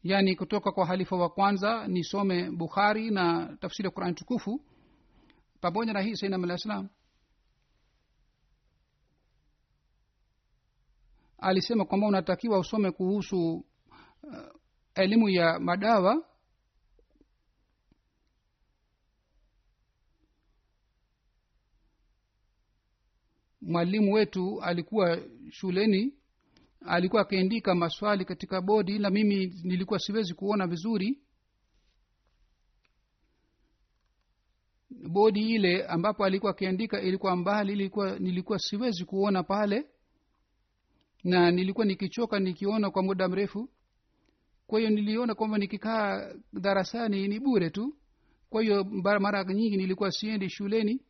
yaani 0.02 0.36
kutoka 0.36 0.72
kwa 0.72 0.86
halifa 0.86 1.16
wa 1.16 1.28
kwanza 1.28 1.88
nisome 1.88 2.50
bukhari 2.50 3.10
na 3.10 3.56
tafsiri 3.60 3.86
ya 3.86 3.90
qurani 3.90 4.14
tukufu. 4.14 4.60
Pamoja 5.60 5.92
na 5.92 6.00
hii 6.00 6.14
sainam 6.16 6.44
alah 6.44 6.58
salam 6.58 6.88
alisema 11.42 11.84
kwamba 11.84 12.06
unatakiwa 12.06 12.58
usome 12.58 12.90
kuhusu 12.90 13.54
uh, 14.22 14.36
elimu 14.94 15.28
ya 15.28 15.58
madawa. 15.60 16.24
Mwalimu 23.60 24.12
wetu 24.12 24.62
alikuwa 24.62 25.18
shuleni 25.50 26.14
alikuwa 26.86 27.22
akiandika 27.22 27.74
maswali 27.74 28.24
katika 28.24 28.60
bodi 28.60 28.98
na 28.98 29.10
mimi 29.10 29.46
nilikuwa 29.64 29.98
siwezi 29.98 30.34
kuona 30.34 30.66
vizuri. 30.66 31.22
Bodi 34.90 35.54
ile 35.54 35.86
ambapo 35.86 36.24
alikuwa 36.24 36.50
akiandika 36.52 37.00
ilikuwa 37.00 37.36
mbali 37.36 37.72
ilikuwa 37.72 38.18
nilikuwa 38.18 38.58
siwezi 38.58 39.04
kuona 39.04 39.42
pale 39.42 39.91
na 41.24 41.50
nilikuwa 41.50 41.86
nikichoka 41.86 42.38
nikiona 42.40 42.90
kwa 42.90 43.02
muda 43.02 43.28
mrefu. 43.28 43.68
Kwa 44.66 44.78
hiyo 44.78 44.90
niliona 44.90 45.34
kwamba 45.34 45.58
nikikaa 45.58 46.34
darasani 46.52 47.28
ni 47.28 47.40
bure 47.40 47.70
tu. 47.70 47.96
Kwa 48.50 48.62
hiyo 48.62 48.84
mara 49.20 49.44
nyingi 49.44 49.76
nilikuwa 49.76 50.10
siendi 50.10 50.50
shuleni. 50.50 51.00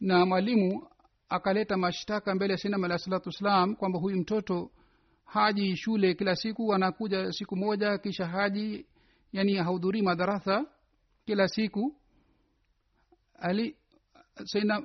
Na 0.00 0.26
mwalimu 0.26 0.88
akaleta 1.28 1.76
mashtaka 1.76 2.34
mbele 2.34 2.52
ya 2.52 2.58
sinam 2.58 2.84
alah 2.84 2.98
salatu 2.98 3.28
wassalam 3.28 3.76
kwamba 3.76 3.98
huyu 3.98 4.16
mtoto 4.16 4.70
haji 5.24 5.76
shule 5.76 6.14
kila 6.14 6.36
siku 6.36 6.74
anakuja 6.74 7.32
siku 7.32 7.56
moja 7.56 7.98
kisha 7.98 8.26
haji 8.26 8.86
yani 9.32 9.54
hahudhurii 9.54 10.02
madarasa 10.02 10.66
kila 11.26 11.48
siku. 11.48 11.96
Ali 13.38 13.76
saina 14.44 14.82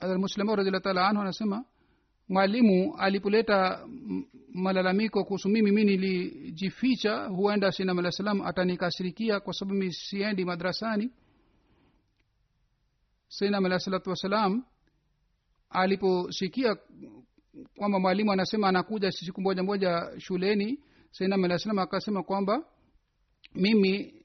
almuslima 0.00 0.56
radiallahu 0.56 0.82
taala 0.84 1.08
anhu 1.08 1.22
anasema 1.22 1.64
mwalimu 2.28 2.96
alipoleta 2.98 3.88
malalamiko 4.54 5.24
kuhusu 5.24 5.48
mimi 5.48 5.70
mi 5.72 5.84
nilijificha 5.84 7.26
huenda 7.26 7.72
sinam 7.72 7.98
alah 7.98 8.12
salam 8.12 8.40
atanikasirikia 8.40 9.40
kwa 9.40 9.52
sababu 9.54 9.74
mi 9.78 9.92
siendi 9.92 10.44
madrasani. 10.44 11.10
Sainam 13.28 13.64
alah 13.66 13.78
salatu 13.80 14.10
wassalam 14.10 14.64
aliposikia 15.70 16.76
kwamba 17.76 17.98
mwalimu 18.00 18.32
anasema 18.32 18.68
anakuja 18.68 19.12
siku 19.12 19.40
moja 19.40 19.62
moja 19.62 20.10
shuleni 20.18 20.80
sainam 21.10 21.44
alah 21.44 21.58
salam 21.58 21.78
akasema 21.78 22.22
kwamba 22.22 22.64
mimi 23.54 24.21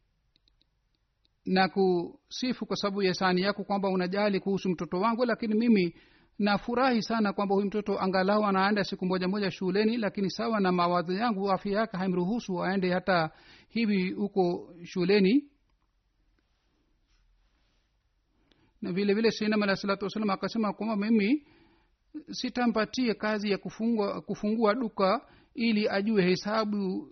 na 1.47 1.69
kusifu 1.69 2.65
kwa 2.65 2.75
sababu 2.77 3.03
ya 3.03 3.13
sani 3.13 3.41
yako 3.41 3.63
kwamba 3.63 3.89
unajali 3.89 4.39
kuhusu 4.39 4.69
mtoto 4.69 4.99
wangu 4.99 5.25
lakini 5.25 5.53
mimi 5.55 5.95
nafurahi 6.39 7.01
sana 7.01 7.33
kwamba 7.33 7.55
huyu 7.55 7.67
mtoto 7.67 7.99
angalau 8.01 8.45
anaenda 8.45 8.83
siku 8.83 9.05
moja 9.05 9.27
moja 9.27 9.51
shuleni 9.51 9.97
lakini 9.97 10.29
sawa 10.31 10.59
na 10.59 10.71
mawazo 10.71 11.13
yangu 11.13 11.51
afya 11.51 11.79
yake 11.79 11.97
haimruhusu 11.97 12.63
aende 12.63 12.93
hata 12.93 13.31
hivi 13.69 14.11
huko 14.11 14.73
shuleni. 14.83 15.43
Na 18.81 18.91
vile 18.91 19.13
vile 19.13 19.31
sinam 19.31 19.63
alah 19.63 19.75
salatu 19.75 20.05
wasalam 20.05 20.29
akasema 20.29 20.73
kwamba 20.73 20.95
mimi 20.95 21.47
sitampatie 22.31 23.13
kazi 23.13 23.51
ya 23.51 23.57
kufungua, 23.57 24.21
kufungua 24.21 24.75
duka 24.75 25.27
ili 25.55 25.89
ajue 25.89 26.23
hesabu 26.23 27.11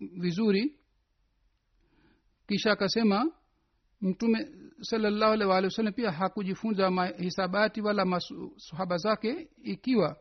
vizuri 0.00 0.79
kisha 2.50 2.72
akasema 2.72 3.32
mtume 4.00 4.48
salallahu 4.80 5.32
alih 5.32 5.48
waalihi 5.48 5.92
pia 5.92 6.10
hakujifunza 6.10 6.90
mahisabati 6.90 7.80
wala 7.80 8.04
masahaba 8.04 8.96
zake. 8.96 9.48
Ikiwa 9.62 10.16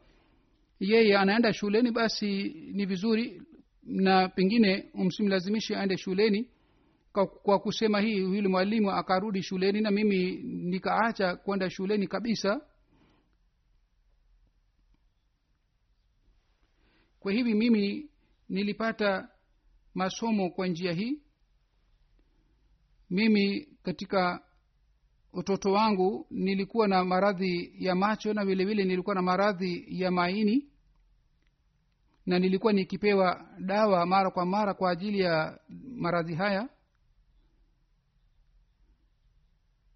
yeye 0.80 1.18
anaenda 1.18 1.54
shuleni 1.54 1.92
basi 1.92 2.44
ni 2.74 2.86
vizuri 2.86 3.42
na 3.84 4.30
pengine 4.30 4.89
msimlazimishi 4.94 5.76
aende 5.76 5.98
shuleni. 5.98 6.50
Kwa, 7.13 7.28
kwa 7.28 7.60
kusema 7.60 8.00
hii 8.02 8.18
yule 8.18 8.48
mwalimu 8.48 8.92
akarudi 8.92 9.44
shuleni 9.44 9.82
na 9.82 9.92
mimi 9.92 10.32
nikaacha 10.44 11.36
kwenda 11.36 11.70
shuleni 11.70 12.08
kabisa. 12.08 12.62
Kwa 17.20 17.32
hivi 17.32 17.54
mimi 17.54 18.10
nilipata 18.50 19.30
masomo 19.94 20.50
kwa 20.50 20.68
njia 20.68 20.94
hii 20.94 21.20
mimi 23.10 23.67
katika 23.84 24.41
utoto 25.34 25.72
wangu 25.72 26.28
nilikuwa 26.32 26.88
na 26.88 27.06
maradhi 27.06 27.74
ya 27.86 27.95
macho 27.95 28.34
na 28.34 28.45
vilevile 28.45 28.65
vile 28.74 28.86
nilikuwa 28.86 29.15
na 29.15 29.22
maradhi 29.22 29.86
ya 30.02 30.12
maini. 30.12 30.65
Na 32.26 32.39
nilikuwa 32.39 32.74
nikipewa 32.74 33.50
dawa 33.60 34.06
mara 34.06 34.32
kwa 34.32 34.45
mara 34.45 34.74
kwa 34.74 34.91
ajili 34.91 35.19
ya 35.19 35.60
maradhi 35.95 36.36
haya. 36.36 36.69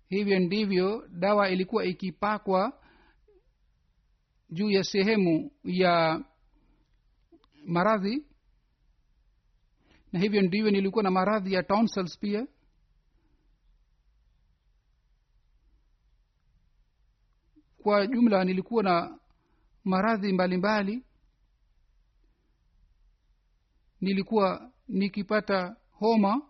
Hivyo 0.10 0.40
ndivyo 0.40 1.08
dawa 1.12 1.50
ilikuwa 1.50 1.86
ikipakwa 1.86 2.80
juu 4.50 4.70
ya 4.70 4.84
sehemu 4.84 5.52
ya 5.64 6.24
maradhi. 7.66 8.26
Na 10.12 10.20
hivyo 10.20 10.42
ndivyo 10.42 10.72
nilikuwa 10.72 11.04
na 11.04 11.12
maradhi 11.12 11.54
ya 11.54 11.64
tonsils 11.64 12.20
pia 12.20 12.48
kwa 17.84 18.08
jumla 18.08 18.44
nilikuwa 18.44 18.84
na 18.84 19.20
maradhi 19.84 20.34
mbalimbali. 20.34 21.06
Nilikuwa 24.02 24.72
nikipata 24.88 25.76
homa. 25.92 26.42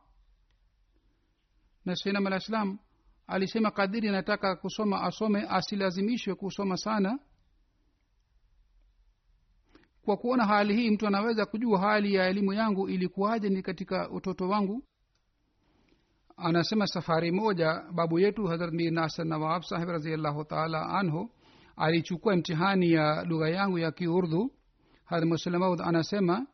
Na 1.85 1.95
sainam 1.95 2.27
alah 2.27 2.39
salam 2.41 2.79
alisema 3.27 3.71
kadiri 3.71 4.11
nataka 4.11 4.55
kusoma 4.55 5.01
asome 5.01 5.41
asilazimishwe 5.49 6.35
kusoma 6.35 6.77
sana. 6.77 7.19
Kwa 10.05 10.17
kuona 10.17 10.45
hali 10.45 10.75
hii 10.75 10.89
mtu 10.91 11.07
anaweza 11.07 11.45
kujua 11.45 11.79
hali 11.79 12.13
ya 12.13 12.27
elimu 12.27 12.53
yangu 12.53 12.89
ilikuwaje 12.89 13.49
ni 13.49 13.61
katika 13.61 14.09
utoto 14.09 14.49
wangu 14.49 14.83
anasema 16.37 16.87
safari 16.87 17.31
moja 17.31 17.83
babu 17.95 18.19
yetu 18.19 18.45
harat 18.45 18.71
mir 18.73 18.91
nasir 18.91 19.25
nawab 19.25 19.61
sahib 19.63 19.89
raziallahu 19.89 20.43
taala 20.45 20.89
anhu 20.89 21.29
alichukua 21.75 22.35
mtihani 22.35 22.91
ya 22.91 23.23
lugha 23.23 23.49
yangu 23.49 23.79
ya 23.79 23.91
kiurdhu 23.91 24.51
hadrat 25.05 25.29
muslemaud 25.29 25.81
anasema 25.81 26.47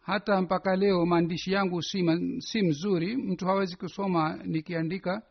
hata 0.00 0.42
mpaka 0.42 0.76
leo 0.76 1.06
maandishi 1.06 1.52
yangu 1.52 1.82
si, 1.82 2.04
si 2.40 2.62
mzuri. 2.62 3.16
Mtu 3.16 3.46
hawezi 3.46 3.76
kusoma 3.76 4.36
nikiandika. 4.44 5.22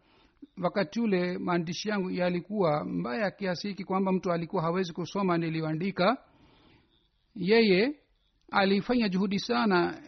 Wakati 0.64 1.00
ule 1.00 1.38
maandishi 1.38 1.90
yangu 1.90 2.12
yalikuwa 2.12 2.86
mbaya 2.86 3.32
kiasi 3.32 3.68
hiki 3.68 3.84
kwamba 3.84 4.12
mtu 4.12 4.32
alikuwa 4.32 4.62
hawezi 4.64 4.94
kusoma 4.94 5.38
niliyoandika. 5.38 6.18
Yeye 7.36 7.96
alifanya 8.52 9.10
juhudi 9.10 9.40
sana 9.40 10.02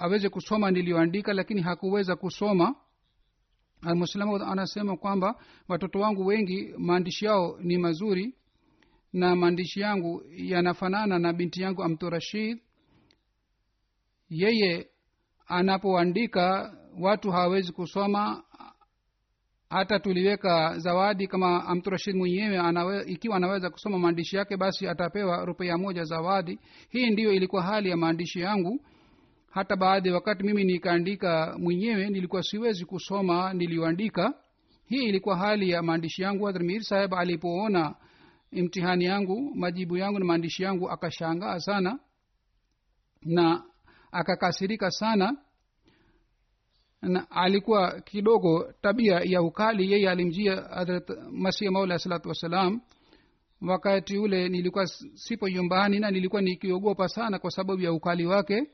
aweze 0.00 0.28
kusoma 0.28 0.70
niliyoandika 0.70 1.32
lakini 1.32 1.62
hakuweza 1.62 2.16
kusoma. 2.16 2.74
Almuslamu 3.82 4.36
anasema 4.36 4.96
kwamba 4.96 5.34
watoto 5.68 5.98
wangu 6.00 6.26
wengi 6.26 6.74
maandishi 6.78 7.24
yao 7.24 7.58
ni 7.60 7.78
mazuri 7.78 8.34
na 9.12 9.36
maandishi 9.36 9.80
yangu 9.80 10.22
yanafanana 10.36 11.18
na 11.18 11.32
binti 11.32 11.62
yangu 11.62 11.82
amtu 11.82 12.10
rashid 12.10 12.58
yeye 14.30 14.88
anapoandika 15.46 16.74
watu 17.00 17.30
hawawezi 17.30 17.72
kusoma. 17.72 18.42
Hata 19.70 19.98
tuliweka 20.00 20.78
zawadi 20.78 21.26
kama 21.26 21.64
amturashid 21.66 22.16
mwenyewe 22.16 22.58
anawe, 22.58 23.04
ikiwa 23.06 23.36
anaweza 23.36 23.70
kusoma 23.70 23.98
maandishi 23.98 24.36
yake 24.36 24.56
basi 24.56 24.88
atapewa 24.88 25.44
rupia 25.44 25.78
moja 25.78 26.04
zawadi. 26.04 26.58
Hii 26.88 27.10
ndiyo 27.10 27.32
ilikuwa 27.32 27.62
hali 27.62 27.90
ya 27.90 27.96
maandishi 27.96 28.40
yangu 28.40 28.80
hata 29.50 29.76
baadhi 29.76 30.08
ya 30.08 30.14
wakati 30.14 30.42
mimi 30.44 30.64
nikaandika 30.64 31.56
mwenyewe 31.58 32.10
nilikuwa 32.10 32.42
siwezi 32.42 32.84
kusoma 32.84 33.54
niliyoandika. 33.54 34.34
Hii 34.86 35.04
ilikuwa 35.04 35.36
hali 35.36 35.70
ya 35.70 35.82
maandishi 35.82 36.22
yangu. 36.22 36.44
Hadhramir 36.44 36.82
saheb 36.82 37.14
alipoona 37.14 37.94
imtihani 38.52 39.04
yangu 39.04 39.54
majibu 39.54 39.96
yangu 39.96 40.18
na 40.18 40.24
maandishi 40.24 40.62
yangu 40.62 40.90
akashangaa 40.90 41.58
sana 41.58 41.98
na 43.22 43.62
akakasirika 44.12 44.90
sana. 44.90 45.36
Na 47.02 47.30
alikuwa 47.30 48.00
kidogo 48.00 48.72
tabia 48.82 49.20
ya 49.24 49.42
ukali. 49.42 49.92
Yeye 49.92 50.10
alimjia 50.10 50.56
hadrat 50.56 51.10
masih 51.32 51.70
maula 51.70 51.98
salatu 51.98 52.28
wassalam. 52.28 52.80
Wakati 53.62 54.18
ule 54.18 54.48
nilikuwa 54.48 54.86
sipo 55.14 55.48
nyumbani 55.48 55.98
na 56.00 56.10
nilikuwa 56.10 56.42
nikiogopa 56.42 57.08
sana 57.08 57.38
kwa 57.38 57.50
sababu 57.50 57.82
ya 57.82 57.92
ukali 57.92 58.26
wake 58.26 58.70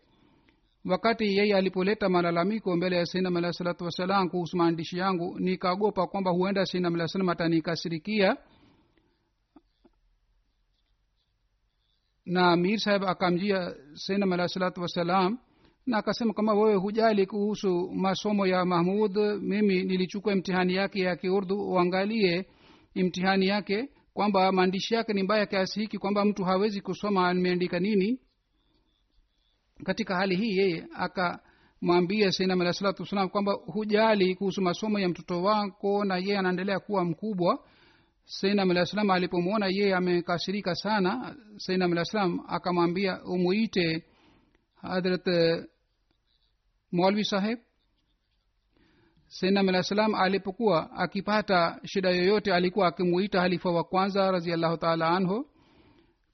wakati 0.87 1.37
yeye 1.37 1.57
alipoleta 1.57 2.09
malalamiko 2.09 2.77
mbele 2.77 2.96
ya 2.96 3.07
sinam 3.07 3.37
alah 3.37 3.53
salatu 3.53 3.85
wassalam 3.85 4.29
kuhusu 4.29 4.57
maandishi 4.57 4.99
yangu 4.99 5.38
nikaogopa 5.38 6.07
kwamba 6.07 6.31
huenda 6.31 6.66
sinam 6.66 6.94
alah 6.94 7.07
salam 7.07 7.29
atanikasirikia 7.29 8.37
na 12.27 12.57
mir 12.57 12.79
saheb 12.79 13.05
akamjia 13.05 13.75
sinam 13.94 14.33
alah 14.33 14.49
salatu 14.49 14.81
wassalam 14.81 15.38
na 15.87 15.99
akasema 15.99 16.35
kama 16.35 16.55
wewe 16.55 16.75
hujali 16.75 17.27
kuhusu 17.27 17.90
masomo 17.94 18.46
ya 18.46 18.64
mahmud 18.64 19.16
mimi 19.40 19.83
nilichukua 19.85 20.37
mtihani 20.37 20.75
yake 20.75 21.01
ya 21.01 21.16
kiurdu 21.16 21.57
uangalie 21.70 22.46
imtihani 22.94 23.46
yake 23.46 23.88
kwamba 24.14 24.53
maandishi 24.53 24.94
yake 24.94 25.12
ni 25.12 25.22
mbaya 25.22 25.46
kiasi 25.46 25.81
hiki 25.81 25.99
kwamba 25.99 26.25
mtu 26.25 26.44
hawezi 26.44 26.81
kusoma 26.81 27.29
ameandika 27.29 27.81
nini 27.81 28.20
katika 29.85 30.17
hali 30.17 30.37
hii 30.37 30.57
yeye 30.57 30.87
akamwambia 30.95 32.33
sainam 32.33 32.61
alah 32.61 32.73
salatu 32.73 33.03
wassalam 33.03 33.29
kwamba 33.29 33.53
hujali 33.53 34.35
kuhusu 34.35 34.62
masomo 34.62 34.99
ya 34.99 35.09
mtoto 35.09 35.43
wako 35.43 36.05
na 36.05 36.17
yeye 36.17 36.39
anaendelea 36.39 36.81
kuwa 36.81 37.05
mkubwa. 37.05 37.65
Sainam 38.25 38.71
alah 38.71 38.87
salam 38.87 39.11
alipomwona 39.11 39.67
yeye 39.67 39.95
amekasirika 39.95 40.75
sana 40.75 41.37
sainam 41.57 41.93
alah 41.93 42.05
salam 42.05 42.41
akamwambia 42.49 43.25
umuite 43.25 44.05
hadrat 44.83 45.27
mwalwi 46.93 47.25
saheb 47.25 47.59
sainam 49.29 49.69
alah 49.69 49.83
salam 49.83 50.15
alipokuwa 50.15 50.91
akipata 50.93 51.81
shida 51.85 52.11
yoyote 52.11 52.55
alikuwa 52.55 52.89
akimuita 52.89 53.41
halifa 53.41 53.71
wa 53.71 53.85
kwanza 53.85 54.31
raziallahu 54.31 54.77
taala 54.77 55.09
anhu 55.09 55.47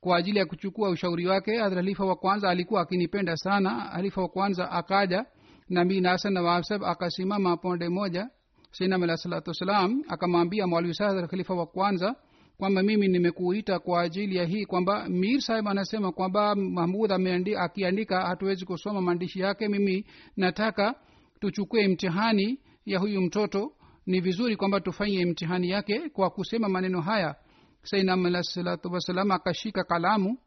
kwa 0.03 0.17
ajili 0.17 0.39
ya 0.39 0.47
kuchukua 0.47 0.91
ushauri 0.91 1.27
wake. 1.27 1.57
Halifa 1.59 2.05
wa 2.05 2.17
kwanza 2.17 2.51
alikuwa 2.51 2.81
akinipenda 2.83 3.37
sana. 3.37 3.71
Halifa 3.71 4.21
wa 4.23 4.29
kwanza 4.29 4.71
akaja 4.71 5.27
nabii 5.69 6.01
nasan 6.01 6.33
nawab 6.33 6.65
akasimama 6.85 7.57
ponde 7.57 7.89
moja. 7.89 8.29
Sinam 8.71 9.03
alah 9.03 9.17
salatu 9.17 9.51
wassalam 9.51 10.03
akamwambia 10.09 10.67
saheb 10.95 11.27
khalifa 11.27 11.55
wa 11.55 11.67
kwanza 11.67 12.17
kwamba 12.59 12.83
mimi 12.83 13.09
nimekuita 13.09 13.79
kwa 13.79 14.03
ajili 14.03 14.37
ya 14.37 14.45
hii 14.45 14.65
kwamba 14.65 15.09
mir 15.09 15.41
saheb 15.41 15.69
anasema 15.69 16.13
kwamba 16.13 16.55
mahmud 16.55 17.13
akiandika 17.59 18.27
hatuwezi 18.27 18.65
kusoma 18.65 19.01
maandishi 19.01 19.41
yake. 19.41 19.69
Mimi 19.69 20.07
nataka 20.37 20.95
tuchukue 21.41 21.89
mtihani 21.89 22.59
ya 22.87 22.99
huyu 22.99 23.21
mtoto. 23.21 23.73
Ni 24.07 24.21
vizuri 24.21 24.57
kwamba 24.57 24.81
tufanye 24.81 25.27
mtihani 25.27 25.71
yake 25.71 26.09
kwa 26.09 26.31
kusema 26.31 26.69
maneno 26.69 27.01
haya 27.01 27.35
sainam 27.83 28.27
alah 28.27 28.43
salatu 28.43 28.91
akashika 29.31 29.85
kalamu 29.85 30.39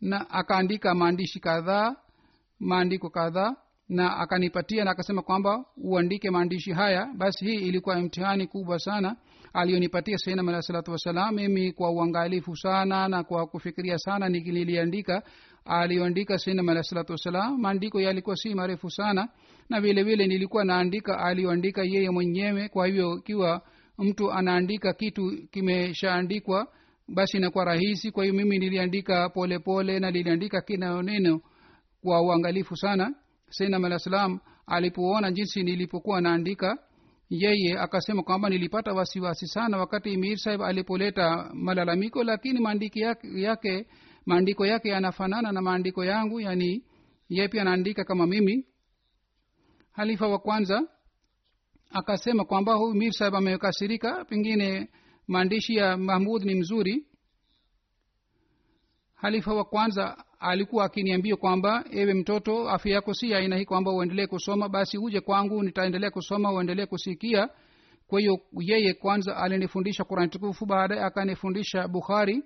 na 0.00 0.30
akaandika 0.30 0.94
maandishi 0.94 1.40
kadhaa 1.40 1.96
maandiko 2.60 3.10
kadhaa 3.10 3.56
na 3.88 4.16
akanipatia 4.16 4.84
na 4.84 4.90
akasema 4.90 5.22
kwamba 5.22 5.64
uandike 5.76 6.30
maandishi 6.30 6.72
haya. 6.72 7.08
Basi 7.16 7.44
hii 7.44 7.54
ilikuwa 7.68 8.00
mtihani 8.00 8.46
kubwa 8.46 8.78
sana 8.78 9.16
aliyonipatia 9.52 10.18
sainam 10.18 10.48
alah 10.48 10.62
salatu 10.62 10.90
wassalam. 10.90 11.34
Mimi 11.34 11.72
kwa 11.72 11.90
uangalifu 11.90 12.56
sana 12.56 13.08
na 13.08 13.24
kwa 13.24 13.46
kufikiria 13.46 13.98
sana 13.98 14.28
niliandika 14.28 15.22
aliyoandika 15.64 16.38
sainam 16.38 16.68
alah 16.68 16.82
salatu 16.82 17.12
wassalam. 17.12 17.60
Maandiko 17.60 18.00
yalikuwa 18.00 18.36
si 18.36 18.54
marefu 18.54 18.90
sana 18.90 19.28
na 19.68 19.80
vile 19.80 20.26
nilikuwa 20.26 20.64
naandika 20.64 21.18
aliyoandika 21.18 21.82
yeye 21.84 22.10
mwenyewe. 22.10 22.68
Kwa 22.68 22.86
hivyo 22.86 23.18
ikiwa 23.18 23.62
mtu 23.98 24.32
anaandika 24.32 24.92
kitu 24.92 25.48
kimeshaandikwa 25.50 26.68
basi 27.08 27.36
inakuwa 27.36 27.64
rahisi. 27.64 28.10
Kwa 28.10 28.24
hiyo 28.24 28.34
mimi 28.36 28.58
niliandika 28.58 29.28
polepole 29.28 29.58
pole, 29.84 30.00
na 30.00 30.10
niliandika 30.10 30.60
kila 30.60 31.04
kwa 32.02 32.22
uangalifu 32.22 32.76
sana. 32.76 33.14
Sainam 33.50 33.98
salam 33.98 34.38
alipoona 34.66 35.30
jinsi 35.32 35.62
nilipokuwa 35.62 36.20
naandika 36.20 36.78
yeye 37.30 37.78
akasema 37.78 38.22
kwamba 38.22 38.48
nilipata 38.50 38.92
wasiwasi 38.92 39.46
sana 39.46 39.78
wakati 39.78 40.16
mir 40.16 40.36
sahib 40.38 40.62
alipoleta 40.62 41.50
malalamiko 41.54 42.24
lakini 42.24 42.60
maandiko 42.60 42.98
yake 43.34 43.86
maandiko 44.26 44.66
yake 44.66 44.88
yanafanana 44.88 45.52
na 45.52 45.62
maandiko 45.62 46.04
yangu 46.04 46.40
yani 46.40 46.84
yeye 47.28 47.48
pia 47.48 47.62
anaandika 47.62 48.04
kama 48.04 48.26
mimi. 48.26 48.66
Halifa 49.92 50.28
wa 50.28 50.38
kwanza 50.38 50.82
akasema 51.92 52.44
kwamba 52.44 52.74
huyu 52.74 52.94
mir 52.94 53.12
sahib 53.12 53.34
amekasirika 53.34 54.24
pengine 54.24 54.88
maandishi 55.28 55.74
ya 55.76 55.96
mahmud 55.96 56.42
ni 56.44 56.54
mzuri. 56.54 57.06
Halifa 59.14 59.54
wa 59.54 59.64
kwanza 59.64 60.24
alikuwa 60.38 60.84
akiniambia 60.84 61.36
kwamba 61.36 61.84
ewe 61.90 62.14
mtoto 62.14 62.70
afya 62.70 62.92
yako 62.94 63.14
si 63.14 63.34
aina 63.34 63.56
hii 63.56 63.64
kwamba 63.64 63.92
uendelee 63.92 64.26
kusoma 64.26 64.68
basi 64.68 64.98
uje 64.98 65.20
kwangu 65.20 65.62
nitaendelea 65.62 66.10
kusoma 66.10 66.52
uendelee 66.52 66.86
kusikia. 66.86 67.48
Kwa 68.06 68.20
hiyo 68.20 68.38
yeye 68.60 68.94
kwanza 68.94 69.36
alinifundisha 69.36 70.04
kurani 70.04 70.28
tukufu 70.30 70.66
baadaye 70.66 71.02
akanifundisha 71.02 71.88
bukhari 71.88 72.42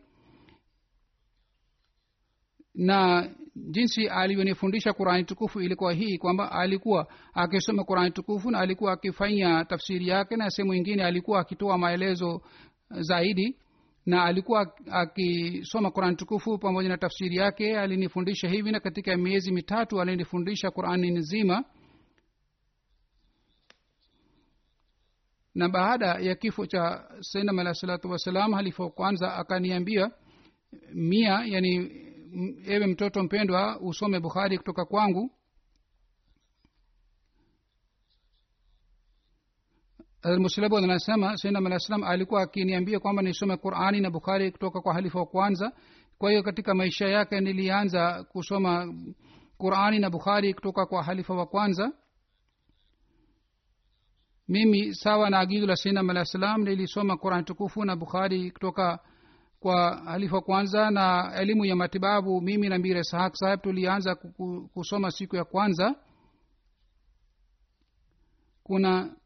na 2.77 3.29
jinsi 3.57 4.09
alivyonifundisha 4.09 4.93
qurani 4.93 5.25
tukufu 5.25 5.61
ilikuwa 5.61 5.93
hii 5.93 6.19
kwamba 6.19 6.53
alikuwa 6.53 7.07
akisoma 7.35 7.85
qurani 7.85 8.11
tukufu 8.11 8.51
na 8.51 8.59
alikuwa 8.59 8.93
akifanya 8.93 9.65
tafsiri 9.65 10.09
yake 10.09 10.37
na 10.37 10.51
sehemu 10.51 10.75
ingine 10.75 11.05
alikuwa 11.05 11.41
akitoa 11.41 11.79
maelezo 11.79 12.43
zaidi 12.91 13.57
na 14.07 14.25
alikuwa 14.25 14.73
akisoma 14.91 15.91
qurani 15.91 16.17
tukufu 16.17 16.59
pamoja 16.59 16.89
na 16.89 16.99
tafsiri 16.99 17.37
yake 17.37 17.79
alinifundisha 17.79 18.49
hivi 18.49 18.73
na 18.73 18.81
katika 18.81 19.17
miezi 19.17 19.53
mitatu 19.53 20.01
alinifundisha 20.01 20.71
qurani 20.71 21.11
nzima. 21.11 21.65
Na 25.55 25.69
baada 25.69 26.07
ya 26.07 26.35
kifo 26.35 26.67
cha 26.67 27.09
sainam 27.21 27.59
alahi 27.59 27.77
salatu 27.77 28.11
wassalam 28.11 28.53
halifa 28.53 28.91
kwanza 28.91 29.35
akaniambia 29.35 30.11
mia 30.95 31.43
yani 31.47 32.06
ewe 32.67 32.87
mtoto 32.87 33.23
mpendwa 33.23 33.81
usome 33.81 34.21
bukhari 34.21 34.59
kutoka 34.59 34.85
kwangu. 34.85 35.31
Muslabod 40.39 40.85
anasema 40.85 41.37
sainam 41.37 41.67
alah 41.67 41.79
salam 41.79 42.03
alikuwa 42.05 42.43
akiniambia 42.43 43.01
kwamba 43.01 43.23
nisome 43.23 43.57
qurani 43.57 44.01
na 44.01 44.11
bukhari 44.11 44.53
kutoka 44.53 44.81
kwa 44.81 44.95
halifa 44.95 45.19
wa 45.19 45.27
kwanza. 45.27 45.73
Kwa 46.19 46.31
hiyo 46.31 46.43
katika 46.43 46.75
maisha 46.75 47.09
yake 47.09 47.41
nilianza 47.41 48.25
kusoma 48.25 48.95
qurani 49.59 49.99
na 49.99 50.11
bukhari 50.11 50.55
kutoka 50.55 50.87
kwa 50.87 51.03
halifa 51.03 51.35
wa 51.35 51.47
kwanza. 51.47 51.93
Mimi 54.49 54.95
sawa 54.95 55.31
na 55.31 55.39
agizo 55.39 55.67
la 55.67 55.77
sainam 55.77 56.11
alah 56.11 56.25
salam 56.25 56.63
nilisoma 56.63 57.17
qurani 57.17 57.45
tukufu 57.45 57.85
na 57.85 57.97
bukhari 57.97 58.51
kutoka 58.51 58.99
kwa 59.61 59.97
halifa 59.97 60.41
kwanza 60.41 60.91
na 60.91 61.35
elimu 61.41 61.65
ya 61.65 61.77
matibabu 61.77 62.41
mimi 62.41 62.69
na 62.69 62.79
mbire 62.79 63.05
sahak 63.05 63.35
sahab 63.37 63.63
tulianza 63.63 64.15
kusoma 64.75 65.11
siku 65.11 65.37
ya 65.37 65.45
kwanza. 65.45 65.95
Kuna 68.63 69.17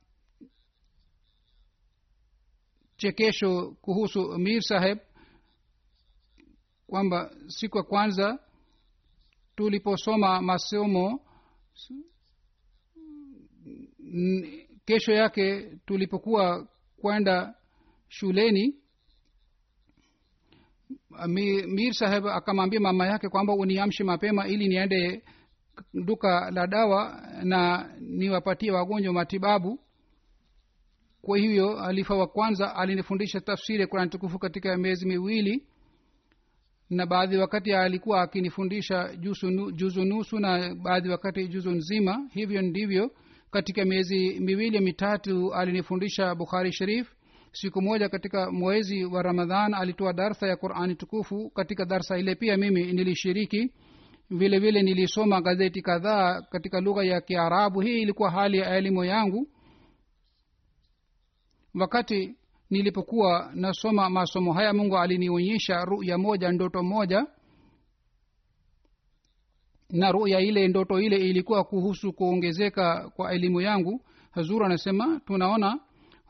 chekesho 2.96 3.76
kuhusu 3.80 4.38
mir 4.38 4.62
saheb 4.62 4.98
kwamba 6.86 7.30
siku 7.48 7.76
ya 7.78 7.82
kwanza 7.84 8.38
tuliposoma 9.56 10.42
masomo 10.42 11.20
kesho 14.84 15.12
yake 15.12 15.76
tulipokuwa 15.86 16.68
kwenda 17.00 17.54
shuleni 18.08 18.79
mir 21.66 21.92
saheb 21.92 22.26
akamwambia 22.26 22.80
mama 22.80 23.06
yake 23.06 23.28
kwamba 23.28 23.54
uniamshe 23.54 24.04
mapema 24.04 24.48
ili 24.48 24.68
niende 24.68 25.22
duka 25.94 26.50
la 26.50 26.66
dawa 26.66 27.22
na 27.44 27.90
niwapatie 28.00 28.70
wagonjwa 28.70 29.12
matibabu. 29.12 29.80
Kwa 31.22 31.38
hivyo 31.38 31.78
alifa 31.80 32.14
wa 32.14 32.26
kwanza 32.26 32.76
alinifundisha 32.76 33.40
tafsiri 33.40 33.80
ya 33.80 33.86
kurani 33.86 34.10
tukufu 34.10 34.38
katika 34.38 34.76
miezi 34.76 35.06
miwili 35.06 35.66
na 36.90 37.06
baadhi 37.06 37.36
wakati 37.36 37.72
alikuwa 37.72 38.22
akinifundisha 38.22 39.16
juzu 39.72 40.04
nusu 40.04 40.38
na 40.38 40.74
baadhi 40.74 41.08
wakati 41.08 41.48
juzu 41.48 41.70
nzima. 41.70 42.28
Hivyo 42.32 42.62
ndivyo 42.62 43.10
katika 43.50 43.84
miezi 43.84 44.40
miwili 44.40 44.80
mitatu 44.80 45.54
alinifundisha 45.54 46.34
bukhari 46.34 46.72
sharif 46.72 47.12
siku 47.52 47.82
moja 47.82 48.08
katika 48.08 48.50
mwezi 48.50 49.04
wa 49.04 49.22
ramadhan 49.22 49.74
alitoa 49.74 50.12
darsa 50.12 50.46
ya 50.46 50.56
qurani 50.56 50.94
tukufu. 50.94 51.50
Katika 51.50 51.84
darsa 51.84 52.18
ile 52.18 52.34
pia 52.34 52.56
mimi 52.56 52.92
nilishiriki. 52.92 53.72
Vile 54.30 54.58
vile 54.58 54.82
nilisoma 54.82 55.40
gazeti 55.40 55.82
kadhaa 55.82 56.42
katika 56.42 56.80
lugha 56.80 57.04
ya 57.04 57.20
kiarabu. 57.20 57.80
Hii 57.80 58.02
ilikuwa 58.02 58.30
hali 58.30 58.58
ya 58.58 58.76
elimu 58.76 59.04
yangu. 59.04 59.48
Wakati 61.74 62.34
nilipokuwa 62.70 63.50
nasoma 63.54 64.10
masomo 64.10 64.52
haya 64.52 64.72
mungu 64.72 64.98
alinionyesha 64.98 65.84
ruya 65.84 66.18
moja 66.18 66.52
ndoto 66.52 66.82
moja. 66.82 67.26
Na 69.90 70.12
ruya 70.12 70.40
ile 70.40 70.68
ndoto 70.68 71.00
ile 71.00 71.16
ilikuwa 71.16 71.64
kuhusu 71.64 72.12
kuongezeka 72.12 73.10
kwa 73.16 73.32
elimu 73.32 73.60
yangu. 73.60 74.00
Hazuru 74.30 74.64
anasema 74.66 75.20
tunaona 75.26 75.78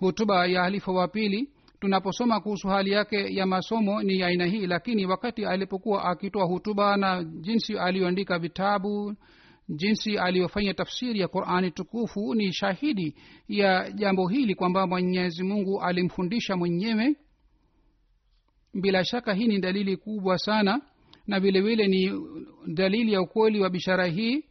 hutuba 0.01 0.47
ya 0.47 0.63
halifa 0.63 0.93
wa 0.93 1.09
pili 1.09 1.51
tunaposoma 1.81 2.41
kuhusu 2.41 2.69
hali 2.69 2.91
yake 2.91 3.35
ya 3.35 3.47
masomo 3.47 4.03
ni 4.03 4.23
aina 4.23 4.45
hii 4.47 4.67
lakini 4.67 5.07
wakati 5.07 5.45
alipokuwa 5.45 6.05
akitoa 6.05 6.45
hutuba 6.45 6.97
na 6.97 7.25
jinsi 7.25 7.79
aliyoandika 7.79 8.39
vitabu 8.39 9.15
jinsi 9.69 10.19
aliyofanya 10.19 10.75
tafsiri 10.75 11.21
ya 11.21 11.29
qurani 11.29 11.71
tukufu 11.71 12.35
ni 12.35 12.53
shahidi 12.53 13.15
ya 13.49 13.91
jambo 13.93 14.29
hili 14.29 14.55
kwamba 14.55 14.87
mwenyezi 14.87 15.43
mungu 15.43 15.81
alimfundisha 15.83 16.57
mwenyewe. 16.57 17.17
Bila 18.75 19.05
shaka 19.05 19.35
hii 19.35 19.47
ni 19.47 19.59
dalili 19.61 19.97
kubwa 19.97 20.39
sana 20.39 20.81
na 21.27 21.41
vile 21.41 21.61
vile 21.61 21.87
ni 21.89 22.13
dalili 22.67 23.13
ya 23.13 23.21
ukweli 23.23 23.61
wa 23.61 23.71
bishara 23.71 24.07
hii 24.07 24.45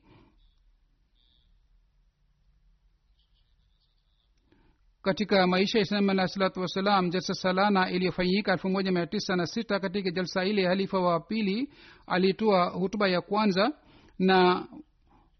katika 5.02 5.48
maisha 5.48 5.80
islam 5.80 6.10
alah 6.10 6.28
salatu 6.28 6.62
wassalam 6.62 7.10
jalsa 7.10 7.34
salana 7.34 7.92
iliyofanyika 7.92 8.52
elfu 8.52 8.70
moja 8.70 8.92
mia 8.92 9.08
tisa 9.08 9.36
na 9.36 9.46
sita 9.46 9.80
katika 9.80 10.12
jalsa 10.12 10.46
ile 10.46 10.68
halifa 10.68 11.00
wa 11.00 11.20
pili 11.20 11.70
alitoa 12.08 12.70
hutuba 12.70 13.08
ya 13.08 13.22
kwanza 13.22 13.72
na 14.20 14.68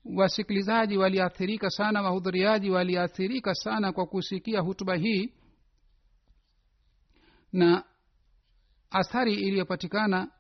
wasikilizaji 0.06 0.98
waliathirika 0.98 1.70
sana 1.70 2.02
wahudhuriaji 2.02 2.70
waliathirika 2.70 3.54
sana 3.54 3.92
kwa 3.94 4.06
kusikia 4.06 4.60
hutuba 4.60 4.96
hii 4.96 5.34
na 7.54 7.84
athari 8.90 9.34
iliyopatikana 9.34 10.32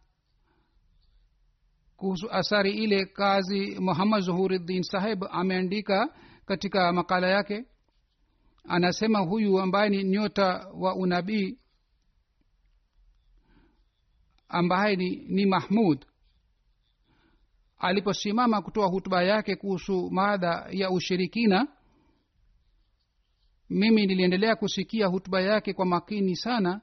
kuhusu 1.97 2.31
athari 2.31 2.71
ile 2.71 3.05
kazi 3.05 3.79
muhammad 3.79 4.21
zuhuruddin 4.21 4.83
saheb 4.83 5.23
ameandika 5.31 6.13
katika 6.45 6.93
makala 6.93 7.27
yake 7.27 7.65
anasema 8.67 9.19
huyu 9.19 9.59
ambaye 9.59 9.89
ni 9.89 10.03
nyota 10.03 10.67
wa 10.73 10.95
unabii 10.95 11.57
ambaye 14.49 14.95
ni, 14.95 15.09
ni 15.15 15.45
mahmud. 15.45 16.05
Aliposimama 17.77 18.61
kutoa 18.61 18.87
hutuba 18.87 19.23
yake 19.23 19.55
kuhusu 19.55 20.09
madha 20.11 20.67
ya 20.71 20.91
ushirikina 20.91 21.67
mimi 23.69 24.05
niliendelea 24.07 24.55
kusikia 24.55 25.07
hutuba 25.07 25.41
yake 25.41 25.73
kwa 25.73 25.85
makini 25.85 26.35
sana. 26.35 26.81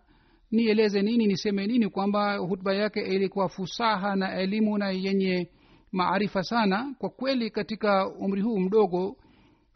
Nieleze 0.51 1.03
nini 1.03 1.27
niseme 1.27 1.67
nini 1.67 1.89
kwamba 1.89 2.37
hutuba 2.37 2.75
yake 2.75 3.01
ilikuwa 3.01 3.49
fusaha 3.49 4.17
na 4.17 4.35
elimu 4.39 4.79
na 4.79 4.91
yenye 4.91 5.51
maarifa 5.93 6.43
sana. 6.43 6.95
Kwa 6.99 7.11
kweli 7.11 7.51
katika 7.51 8.09
umri 8.09 8.43
huu 8.43 8.61
mdogo 8.61 9.17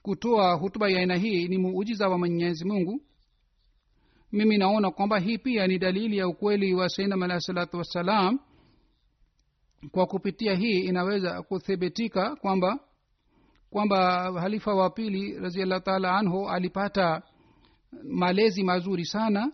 kutoa 0.02 0.54
hutuba 0.54 0.90
ya 0.90 0.98
aina 1.00 1.16
hii 1.16 1.48
ni 1.48 1.58
muujiza 1.58 2.08
wa 2.08 2.18
mwenyezi 2.18 2.64
mungu. 2.64 3.00
Mimi 4.32 4.58
naona 4.58 4.90
kwamba 4.90 5.18
hii 5.18 5.38
pia 5.38 5.66
ni 5.66 5.78
dalili 5.78 6.16
ya 6.16 6.28
ukweli 6.28 6.74
wa 6.74 6.88
sainam 6.88 7.22
alahi 7.22 7.40
salatu 7.40 7.76
wassalam. 7.76 8.38
Kwa 9.90 10.06
kupitia 10.06 10.54
hii 10.54 10.78
inaweza 10.80 11.42
kuthibitika 11.42 12.36
kwamba 12.36 12.78
kwamba 13.70 14.32
halifa 14.40 14.74
wa 14.74 14.90
pili 14.90 15.38
raziallahu 15.38 15.84
taala 15.84 16.16
anhu 16.18 16.48
alipata 16.50 17.22
malezi 18.04 18.64
mazuri 18.64 19.04
sana 19.04 19.52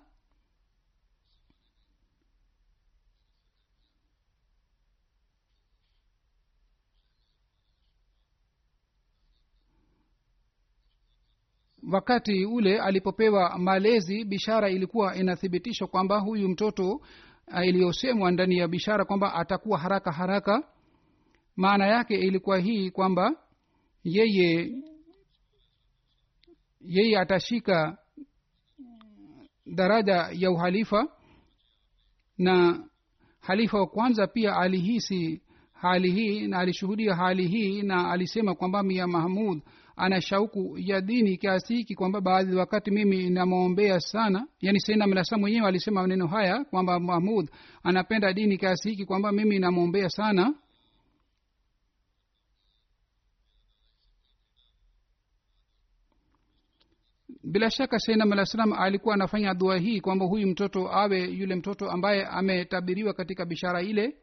wakati 11.92 12.44
ule 12.44 12.80
alipopewa 12.80 13.58
malezi 13.58 14.24
bishara 14.24 14.70
ilikuwa 14.70 15.16
inathibitishwa 15.16 15.88
kwamba 15.88 16.18
huyu 16.18 16.48
mtoto 16.48 16.90
uh, 16.92 17.66
iliyosemwa 17.66 18.30
ndani 18.30 18.58
ya 18.58 18.68
bishara 18.68 19.04
kwamba 19.04 19.34
atakuwa 19.34 19.78
haraka 19.78 20.12
haraka 20.12 20.68
maana 21.56 21.86
yake 21.86 22.14
ilikuwa 22.14 22.58
hii 22.58 22.90
kwamba 22.90 23.32
yeye 24.04 24.72
yeye 26.80 27.18
atashika 27.18 27.98
daraja 29.66 30.28
ya 30.32 30.50
uhalifa 30.50 31.08
na 32.38 32.84
halifa 33.40 33.78
wa 33.78 33.86
kwanza 33.86 34.26
pia 34.26 34.56
alihisi 34.56 35.42
hali 35.72 36.10
hii 36.12 36.48
na 36.48 36.58
alishuhudia 36.58 37.14
hali 37.14 37.48
hii 37.48 37.82
na 37.82 38.10
alisema 38.10 38.54
kwamba 38.54 38.82
mia 38.82 39.06
mahmud 39.06 39.62
ana 39.96 40.20
shauku 40.20 40.74
ya 40.78 41.00
dini 41.00 41.36
kiasi 41.36 41.74
hiki 41.76 41.94
kwamba 41.94 42.20
baadhi 42.20 42.56
wakati 42.56 42.90
mimi 42.90 43.30
namwombea 43.30 44.00
sana 44.00 44.46
yani 44.60 44.80
saina 44.80 45.06
mlasa 45.06 45.38
mwenyewe 45.38 45.68
alisema 45.68 46.00
maneno 46.02 46.26
haya 46.26 46.64
kwamba 46.64 47.00
mahmud 47.00 47.50
anapenda 47.82 48.32
dini 48.32 48.58
kiasi 48.58 48.90
hiki 48.90 49.04
kwamba 49.04 49.32
mimi 49.32 49.58
namwombea 49.58 50.08
sana. 50.08 50.54
Bila 57.44 57.70
shaka 57.70 57.98
sainam 57.98 58.32
alah 58.32 58.44
salam 58.46 58.72
alikuwa 58.72 59.14
anafanya 59.14 59.54
dua 59.54 59.78
hii 59.78 60.00
kwamba 60.00 60.24
huyu 60.26 60.46
mtoto 60.46 60.92
awe 60.92 61.20
yule 61.20 61.54
mtoto 61.54 61.90
ambaye 61.90 62.26
ametabiriwa 62.26 63.12
katika 63.14 63.44
bishara 63.44 63.82
ile 63.82 64.16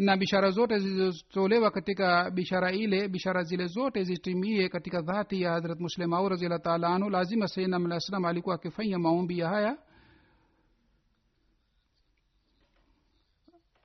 na 0.00 0.16
bishara 0.16 0.50
zote 0.50 0.78
zilizotolewa 0.78 1.70
katika 1.70 2.30
bishara 2.30 2.72
ile 2.72 3.08
bishara 3.08 3.42
zile 3.42 3.66
zote 3.66 4.04
zitimie 4.04 4.68
katika 4.68 5.02
dhati 5.02 5.42
ya 5.42 5.52
hadrat 5.52 5.80
muslim 5.80 6.12
au 6.12 6.28
raziallah 6.28 6.60
taala 6.62 6.88
anhu. 6.88 7.10
Lazima 7.10 7.48
saidna 7.48 7.76
alah 7.76 7.98
salam 8.00 8.24
alikuwa 8.24 8.54
akifanya 8.54 8.98
maombi 8.98 9.38
ya 9.38 9.48
haya. 9.48 9.78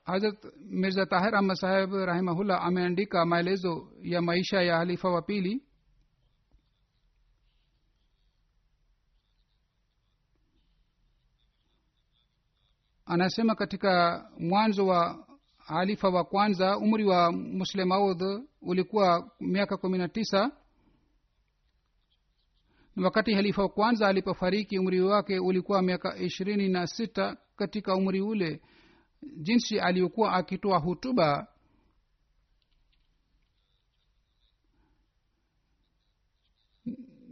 Hazrat 0.03 0.45
mirza 0.69 1.05
tahir 1.05 1.35
ahmad 1.35 1.57
saheb 1.57 1.93
rahimahullah 1.93 2.65
ameandika 2.65 3.25
maelezo 3.25 3.91
ya 4.01 4.21
maisha 4.21 4.61
ya 4.61 4.77
halifa 4.77 5.09
wa 5.09 5.21
pili. 5.21 5.63
Anasema 13.05 13.55
katika 13.55 14.25
mwanzo 14.39 14.87
wa 14.87 15.27
halifa 15.65 16.09
wa 16.09 16.23
kwanza 16.23 16.77
umri 16.77 17.05
wa 17.05 17.31
muslim 17.31 17.91
audh 17.91 18.21
ulikuwa 18.61 19.31
miaka 19.39 19.77
kumi 19.77 19.97
na 19.97 20.07
tisa. 20.07 20.51
Wakati 22.97 23.33
halifa 23.33 23.61
wa 23.61 23.69
kwanza 23.69 24.07
alipofariki 24.07 24.79
umri 24.79 25.01
wake 25.01 25.39
ulikuwa 25.39 25.81
miaka 25.81 26.17
ishirini 26.17 26.69
na 26.69 26.87
sita 26.87 27.37
katika 27.55 27.95
umri 27.95 28.21
ule. 28.21 28.61
Jinsi 29.37 29.79
aliyokuwa 29.79 30.33
akitoa 30.33 30.77
hutuba. 30.79 31.47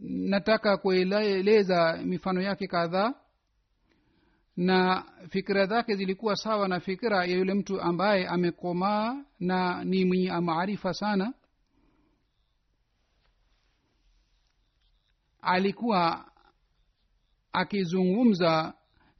Nataka 0.01 0.77
kueleza 0.77 1.99
mifano 2.05 2.41
yake 2.41 2.67
kadhaa 2.67 3.13
na 4.57 5.03
fikira 5.29 5.65
zake 5.65 5.95
zilikuwa 5.95 6.35
sawa 6.35 6.67
na 6.67 6.79
fikira 6.79 7.17
ya 7.25 7.35
yule 7.37 7.53
mtu 7.53 7.81
ambaye 7.81 8.27
amekomaa 8.27 9.23
na 9.39 9.83
ni 9.83 10.05
mwenye 10.05 10.31
maarifa 10.31 10.93
sana. 10.93 11.33
Alikuwa 15.41 16.25
akizungumza 17.53 18.73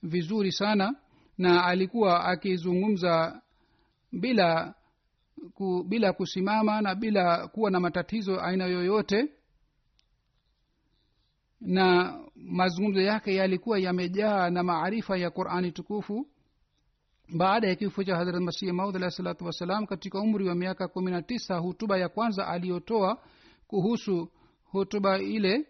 vizuri 0.03 0.51
sana 0.51 0.95
na 1.37 1.65
alikuwa 1.65 2.25
akizungumza 2.25 3.41
bila 4.11 4.75
ku, 5.53 5.83
bila 5.87 6.13
kusimama 6.13 6.81
na 6.81 6.95
bila 6.95 7.47
kuwa 7.47 7.71
na 7.71 7.79
matatizo 7.79 8.41
aina 8.41 8.65
yoyote 8.65 9.29
na 11.65 12.19
mazungumzo 12.35 13.01
yake 13.01 13.35
yalikuwa 13.35 13.79
yamejaa 13.79 14.49
na 14.49 14.63
maarifa 14.63 15.17
ya 15.17 15.29
qurani 15.31 15.71
tukufu. 15.71 16.27
Baada 17.35 17.67
ya 17.67 17.75
kifo 17.75 18.03
cha 18.03 18.15
hadrat 18.15 18.41
masihi 18.41 18.71
maud 18.71 18.95
alahi 18.95 19.11
salatu 19.11 19.45
wassalam 19.45 19.85
katika 19.85 20.19
umri 20.19 20.47
wa 20.47 20.55
miaka 20.55 20.87
kumi 20.87 21.11
na 21.11 21.21
tisa 21.21 21.57
hutuba 21.57 21.97
ya 21.97 22.09
kwanza 22.09 22.47
aliyotoa 22.47 23.23
kuhusu 23.67 24.31
hutuba 24.63 25.19
ile 25.21 25.67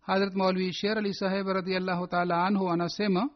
hadrat 0.00 0.34
maulvi 0.34 0.72
sher 0.72 0.98
ali 0.98 1.14
saheb 1.14 1.46
radiallahu 1.46 2.06
taala 2.06 2.44
anhu 2.46 2.70
anasema 2.70 3.30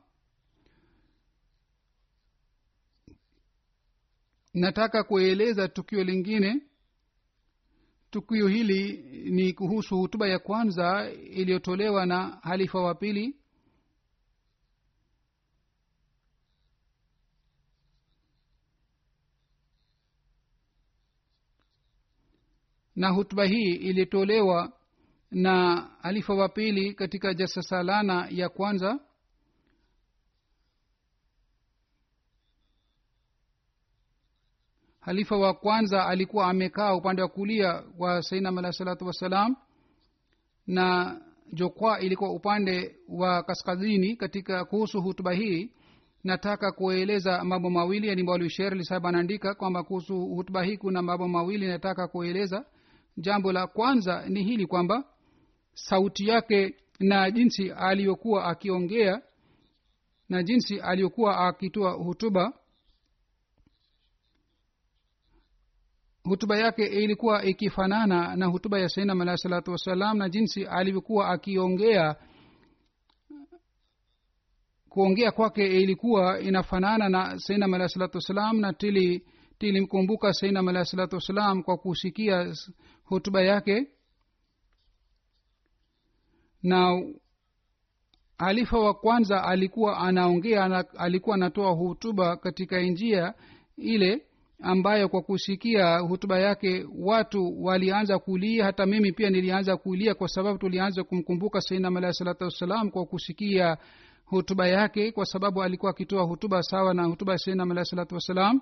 nataka 4.54 5.02
kueleza 5.04 5.68
tukio 5.68 6.04
lingine 6.04 6.62
tukio 8.10 8.48
hili 8.48 8.92
ni 9.30 9.52
kuhusu 9.52 9.96
hutuba 9.96 10.28
ya 10.28 10.38
kwanza 10.38 11.10
iliyotolewa 11.12 12.06
na 12.06 12.38
halifa 12.42 12.80
wa 12.80 12.94
pili. 12.94 13.36
Na 22.96 23.08
hutuba 23.10 23.44
hii 23.44 23.74
ilitolewa 23.74 24.72
na 25.30 25.76
halifa 26.02 26.34
wa 26.34 26.48
pili 26.48 26.94
katika 26.94 27.34
jasasalana 27.34 28.28
ya 28.30 28.48
kwanza 28.48 29.00
halifa 35.10 35.36
wa 35.36 35.54
kwanza 35.54 36.06
alikuwa 36.06 36.46
amekaa 36.46 36.94
upande 36.94 37.22
wa 37.22 37.28
kulia 37.28 37.82
wa 37.98 38.22
sainam 38.22 38.58
alahi 38.58 38.74
salatu 38.74 39.06
wassalam 39.06 39.56
na 40.66 41.20
jokwa 41.52 42.00
ilikuwa 42.00 42.30
upande 42.32 42.96
wa 43.08 43.42
kaskazini 43.42 44.16
katika 44.16 44.64
kuhusu 44.64 45.02
hutuba 45.02 45.32
hii. 45.32 45.70
Nataka 46.24 46.72
kueleza 46.72 47.44
mambo 47.44 47.70
mawili 47.70 48.08
yani 48.08 48.22
maulwi 48.22 48.50
sherli 48.50 48.84
sahib 48.84 49.06
anaandika 49.06 49.54
kwamba 49.54 49.82
kuhusu 49.82 50.20
hutuba 50.26 50.62
hii 50.62 50.76
kuna 50.76 51.02
mambo 51.02 51.28
mawili 51.28 51.66
nataka 51.68 52.08
kueleza. 52.08 52.64
Jambo 53.16 53.52
la 53.52 53.66
kwanza 53.66 54.24
ni 54.28 54.42
hili 54.44 54.66
kwamba 54.66 55.04
sauti 55.74 56.28
yake 56.28 56.74
na 57.00 57.30
jinsi 57.30 57.70
aliyokuwa 57.70 58.44
akiongea 58.44 59.22
na 60.28 60.42
jinsi 60.42 60.80
aliyokuwa 60.80 61.38
akitoa 61.48 61.92
hutuba 61.92 62.52
hutuba 66.30 66.58
yake 66.58 66.84
ilikuwa 66.86 67.44
ikifanana 67.44 68.36
na 68.36 68.46
hutuba 68.46 68.78
ya 68.78 68.88
sainam 68.88 69.20
alahi 69.20 69.38
salatu 69.38 69.70
wassalam 69.72 70.18
na 70.18 70.28
jinsi 70.28 70.64
alivyokuwa 70.66 71.28
akiongea 71.28 72.16
kuongea 74.88 75.32
kwake 75.32 75.66
ilikuwa 75.66 76.40
inafanana 76.40 77.08
na 77.08 77.38
sainam 77.38 77.74
alahi 77.74 77.90
salatu 77.92 78.16
wassalam 78.16 78.60
na 78.60 78.72
tili 78.72 79.26
tilimkumbuka 79.58 80.32
sainam 80.32 80.68
alahi 80.68 80.86
salatu 80.86 81.14
wassalam 81.14 81.62
kwa 81.62 81.76
kusikia 81.78 82.54
hutuba 83.04 83.42
yake. 83.42 83.86
Na 86.62 87.02
halifa 88.38 88.78
wa 88.78 88.94
kwanza 88.94 89.44
alikuwa 89.44 89.98
anaongea 89.98 90.84
alikuwa 90.98 91.36
anatoa 91.36 91.70
hutuba 91.70 92.36
katika 92.36 92.80
njia 92.80 93.34
ile 93.76 94.26
ambayo 94.62 95.08
kwa 95.08 95.22
kusikia 95.22 95.98
hutuba 95.98 96.38
yake 96.38 96.86
watu 96.98 97.64
walianza 97.64 98.18
kulia. 98.18 98.64
Hata 98.64 98.86
mimi 98.86 99.12
pia 99.12 99.30
nilianza 99.30 99.76
kulia 99.76 100.14
kwa 100.14 100.28
sababu 100.28 100.58
tulianza 100.58 101.04
kumkumbuka 101.04 101.60
sainam 101.60 101.96
alahi 101.96 102.14
salatu 102.14 102.44
wassalam 102.44 102.90
kwa 102.90 103.06
kusikia 103.06 103.76
hutuba 104.24 104.68
yake 104.68 105.12
kwa 105.12 105.24
sababu 105.26 105.62
alikuwa 105.62 105.90
akitoa 105.90 106.22
hutuba 106.22 106.62
sawa 106.62 106.94
na 106.94 107.04
hutuba 107.04 107.32
ya 107.32 107.38
sainam 107.38 107.70
alahi 107.70 107.86
salatu 107.86 108.14
wassalam. 108.14 108.60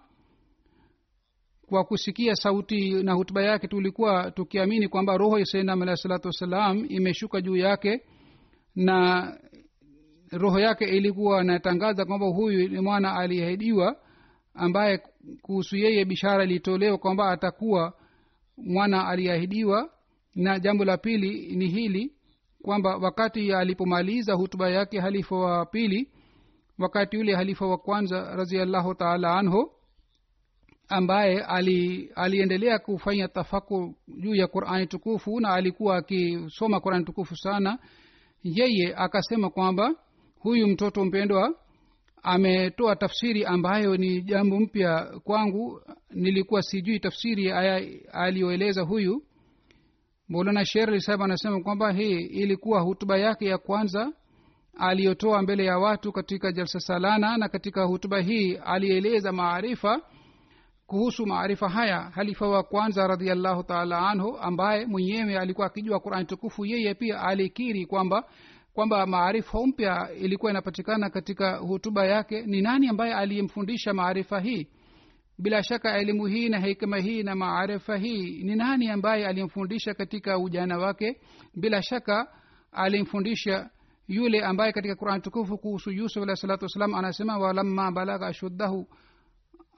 Kwa 1.67 1.85
kusikia 1.85 2.35
sauti 2.37 3.03
na 3.03 3.13
hutuba 3.13 3.43
yake 3.43 3.69
tulikuwa 3.69 4.31
tukiamini 4.31 4.89
kwamba 4.89 5.17
roho 5.17 5.39
ya 5.39 5.45
sainam 5.45 5.83
alahi 5.83 5.97
salatu 5.97 6.29
wassalam 6.29 6.87
imeshuka 6.89 7.41
juu 7.41 7.57
yake 7.57 8.03
na 8.77 9.33
roho 10.33 10.61
yake 10.61 10.85
ilikuwa 10.85 11.45
natangaza 11.45 12.05
kwamba 12.05 12.27
huyu 12.27 12.69
ni 12.69 12.81
mwana 12.81 13.15
aliyeahidiwa 13.17 13.97
ambaye 14.55 15.01
kuhusu 15.43 15.77
yeye 15.77 16.05
bishara 16.05 16.45
ilitolewa 16.45 16.99
kwamba 16.99 17.31
atakuwa 17.31 17.93
mwana 18.57 19.09
aliyeahidiwa. 19.09 19.91
Na 20.35 20.59
jambo 20.59 20.85
la 20.85 20.97
pili 20.97 21.57
ni 21.57 21.69
hili 21.69 22.13
kwamba 22.63 22.97
wakati 22.97 23.53
alipomaliza 23.53 24.35
hutuba 24.35 24.71
yake 24.71 25.01
halifa 25.01 25.37
wa 25.37 25.67
pili 25.67 26.09
wakati 26.79 27.17
yule 27.17 27.35
halifa 27.35 27.67
wa 27.67 27.79
kwanza 27.79 28.37
raziallahu 28.37 28.95
taala 28.95 29.35
anhu 29.35 29.71
ambaye 30.89 31.41
ali, 31.43 32.11
aliendelea 32.15 32.79
kufanya 32.79 33.29
tafakur 33.29 33.91
juu 34.09 34.35
ya 34.35 34.47
qurani 34.47 34.87
tukufu 34.87 35.41
na 35.41 35.51
alikuwa 35.55 35.97
akisoma 35.97 36.81
qurani 36.81 37.05
tukufu 37.05 37.37
sana 37.37 37.79
yeye 38.43 38.95
akasema 38.97 39.51
kwamba 39.51 39.95
huyu 40.39 40.69
mtoto 40.69 41.05
mpendwa 41.05 41.55
ametoa 42.23 42.97
tafsiri 42.97 43.45
ambayo 43.45 43.97
ni 43.97 44.23
jambo 44.23 44.61
mpya 44.61 45.21
kwangu. 45.25 45.81
Nilikuwa 46.11 46.63
sijui 46.63 47.01
tafsiri 47.01 47.51
aliyoeleza 48.13 48.83
huyu. 48.83 49.23
Molana 50.29 50.65
sherli 50.65 51.01
sahib 51.01 51.23
anasema 51.23 51.61
kwamba 51.61 51.93
hii 51.93 52.21
ilikuwa 52.21 52.81
hutuba 52.81 53.19
yake 53.19 53.47
ya 53.47 53.59
kwanza 53.59 54.13
aliyotoa 54.79 55.43
mbele 55.43 55.65
ya 55.65 55.79
watu 55.79 56.13
katika 56.13 56.53
jalsa 56.53 56.81
salana 56.81 57.37
na 57.37 57.49
katika 57.49 57.85
hutuba 57.85 58.21
hii 58.21 58.55
alieleza 58.57 59.33
maarifa 59.33 60.01
kuhusu 60.87 61.27
maarifa 61.27 61.69
haya. 61.69 62.01
Halifa 62.01 62.49
wa 62.49 62.63
kwanza 62.63 63.07
radiallahu 63.07 63.63
taala 63.63 64.09
anhu 64.09 64.39
ambaye 64.39 64.87
mwenyewe 64.87 65.39
alikuwa 65.39 65.67
akijua 65.67 66.01
qurani 66.01 66.27
tukufu 66.27 66.67
yeye 66.67 66.95
pia 66.95 67.21
alikiri 67.21 67.87
kwamba 67.87 68.25
kwamba 68.79 69.07
maarifa 69.07 69.67
mpya 69.67 70.11
ilikuwa 70.15 70.51
inapatikana 70.53 71.11
katika 71.11 71.57
hutuba 71.57 72.07
yake 72.07 72.43
ni 72.43 72.61
nani 72.63 72.89
ambaye 72.89 73.15
aliyemfundisha 73.15 73.95
maarifa 73.95 74.41
hii? 74.41 74.69
Bila 75.39 75.63
shaka 75.63 75.99
elimu 75.99 76.27
hii 76.27 76.49
na 76.49 76.59
hikma 76.61 76.99
hii 76.99 77.23
na 77.23 77.35
maarifa 77.35 77.97
hii 77.97 78.43
ni 78.43 78.57
nani 78.57 78.89
ambaye 78.89 79.27
alimfundisha 79.27 79.95
katika 79.95 80.39
ujana 80.39 80.79
wake? 80.79 81.21
Bila 81.55 81.83
shaka 81.83 82.33
alimfundisha 82.73 83.71
yule 84.09 84.45
ambaye 84.45 84.73
katika 84.73 84.95
qurani 84.95 85.23
tukufu 85.23 85.59
kuhusu 85.59 85.91
yusuf 85.91 86.23
alahi 86.23 86.37
salatu 86.41 86.65
wassalam 86.65 86.95
anasema 86.95 87.39
walamma 87.39 87.93
balagha 87.93 88.27
ashuddahu 88.27 88.89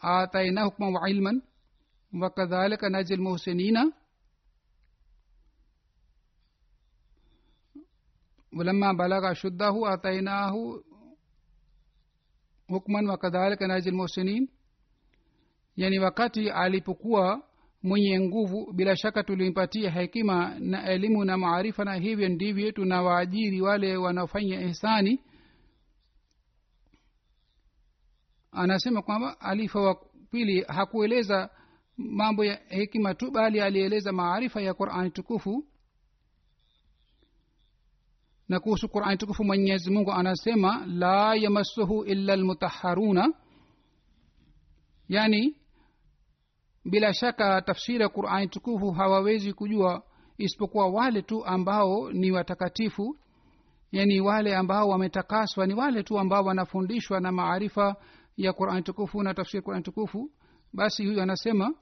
atainahu 0.00 0.70
hukman 0.70 0.94
wa 0.94 1.10
ilman 1.10 1.42
wakadhalika 2.20 2.88
naji 2.90 3.16
lmuhsinina 3.16 3.92
ولما 8.57 8.93
بلغ 8.93 9.31
أشده 9.31 9.93
آتيناه 9.93 10.53
hukman 12.67 13.07
wakadhalika 13.09 13.67
naji 13.67 13.91
lmuhsinin 13.91 14.49
yani 15.75 15.99
wakati 15.99 16.49
alipokuwa 16.49 17.43
mwenye 17.83 18.19
nguvu 18.19 18.73
bila 18.73 18.95
shaka 18.97 19.23
tulimpatia 19.23 19.91
hekima 19.91 20.59
na 20.59 20.89
elimu 20.89 21.25
na 21.25 21.37
maarifa 21.37 21.85
na 21.85 21.93
hivyo 21.95 22.29
ndivyo 22.29 22.71
tunawaajiri 22.71 23.61
wale 23.61 23.97
wanaofanya 23.97 24.61
ihsani 24.61 25.19
anasema 28.51 29.01
kwamba 29.01 29.39
alifa 29.39 29.79
wa 29.81 29.95
pili 30.31 30.61
hakueleza 30.61 31.49
mambo 31.97 32.45
ya 32.45 32.59
hekima 32.67 33.13
tu 33.13 33.31
bali 33.31 33.61
alieleza 33.61 34.11
maarifa 34.11 34.61
ya 34.61 34.73
qurani 34.73 35.11
tukufu 35.11 35.65
na 38.50 38.60
kuhusu 38.60 38.88
qurani 38.88 39.16
tukufu 39.16 39.44
mwenyezi 39.44 39.90
mungu 39.90 40.12
anasema 40.12 40.86
la 40.86 41.34
yamassuhu 41.34 42.04
illa 42.04 42.36
lmutaharuna 42.36 43.32
yani 45.08 45.56
bila 46.84 47.14
shaka 47.14 47.62
tafsiri 47.62 48.02
ya 48.02 48.08
qurani 48.08 48.48
tukufu 48.48 48.90
hawawezi 48.90 49.52
kujua 49.52 50.02
isipokuwa 50.38 50.88
wale 50.88 51.22
tu 51.22 51.44
ambao 51.44 52.12
ni 52.12 52.30
watakatifu. 52.30 53.16
Yani 53.92 54.20
wale 54.20 54.56
ambao 54.56 54.88
wametakaswa 54.88 55.66
ni 55.66 55.74
wale 55.74 56.02
tu 56.02 56.18
ambao 56.18 56.44
wanafundishwa 56.44 57.20
na 57.20 57.32
maarifa 57.32 57.96
ya 58.36 58.52
qurani 58.52 58.82
tukufu 58.82 59.22
na 59.22 59.34
tafsiri 59.34 59.62
qurani 59.62 59.82
tukufu. 59.82 60.30
Basi 60.72 61.06
huyu 61.06 61.22
anasema 61.22 61.74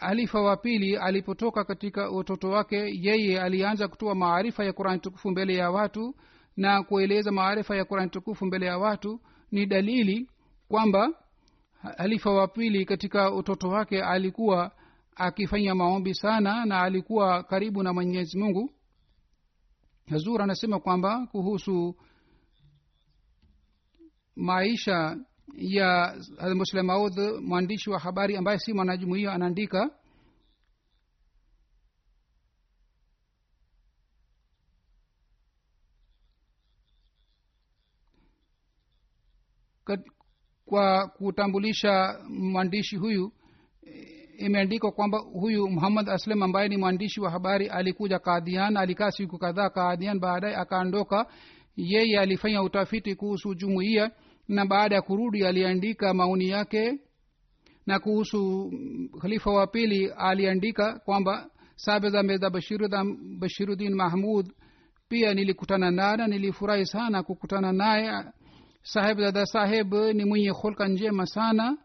halifa 0.00 0.40
wa 0.40 0.56
pili 0.56 0.96
alipotoka 0.96 1.64
katika 1.64 2.10
utoto 2.10 2.50
wake 2.50 2.76
yeye 3.00 3.40
alianza 3.40 3.88
kutoa 3.88 4.14
maarifa 4.14 4.64
ya 4.64 4.72
qurani 4.72 5.00
tukufu 5.00 5.30
mbele 5.30 5.54
ya 5.54 5.70
watu 5.70 6.14
na 6.56 6.82
kueleza 6.82 7.32
maarifa 7.32 7.76
ya 7.76 7.84
kurani 7.84 8.10
tukufu 8.10 8.46
mbele 8.46 8.66
ya 8.66 8.78
watu. 8.78 9.20
Ni 9.50 9.66
dalili 9.66 10.30
kwamba 10.68 11.10
halifa 11.98 12.30
wa 12.30 12.48
pili 12.48 12.84
katika 12.84 13.32
utoto 13.34 13.68
wake 13.68 14.02
alikuwa 14.02 14.72
akifanya 15.16 15.74
maombi 15.74 16.14
sana 16.14 16.64
na 16.66 16.82
alikuwa 16.82 17.42
karibu 17.42 17.82
na 17.82 17.92
mwenyezi 17.92 18.38
mungu. 18.38 18.70
Hazur 20.10 20.42
anasema 20.42 20.80
kwamba 20.80 21.26
kuhusu 21.26 21.96
maisha 24.36 25.16
ya 25.54 26.14
muslim 26.54 26.86
maud 26.86 27.18
mwandishi 27.42 27.90
wa 27.90 27.98
habari 27.98 28.36
ambaye 28.36 28.58
si 28.58 28.72
mwanajumuia 28.72 29.32
anaandika 29.32 29.90
kwa 40.66 41.08
kutambulisha 41.08 42.18
mwandishi 42.28 42.96
huyu 42.96 43.32
imeandikwa 44.38 44.92
kwamba 44.92 45.18
huyu 45.18 45.68
muhammad 45.70 46.08
aslam 46.10 46.42
ambaye 46.42 46.68
ni 46.68 46.76
mwandishi 46.76 47.20
wa 47.20 47.30
habari 47.30 47.68
alikuja 47.68 48.18
kadhian 48.18 48.76
alikaa 48.76 49.10
siku 49.10 49.38
kadhaa 49.38 49.70
kadhian 49.70 50.18
baadaye 50.20 50.56
akaondoka. 50.56 51.26
Yeye 51.76 52.20
alifanya 52.20 52.62
utafiti 52.62 53.14
kuhusu 53.14 53.54
jumuiya 53.54 54.10
na 54.48 54.66
baada 54.66 54.94
ya 54.94 55.02
kurudi 55.02 55.46
aliandika 55.46 56.14
maoni 56.14 56.48
yake 56.48 56.98
na 57.86 57.98
kuhusu 57.98 58.72
khalifa 59.20 59.50
wa 59.50 59.66
pili 59.66 60.10
aliandika 60.10 60.98
kwamba 60.98 61.50
sabeza 61.76 62.22
meza 62.22 62.50
bashirudin 63.38 63.94
mahmud 63.94 64.52
pia 65.08 65.34
nilikutana 65.34 65.90
naye 65.90 66.16
na 66.16 66.26
nilifurahi 66.26 66.86
sana 66.86 67.22
kukutana 67.22 67.72
naye. 67.72 68.24
Saheb 68.82 69.18
dada 69.18 69.46
saheb 69.46 69.94
ni 69.94 70.24
mwenye 70.24 70.50
hulka 70.50 70.88
njema 70.88 71.26
sana. 71.26 71.78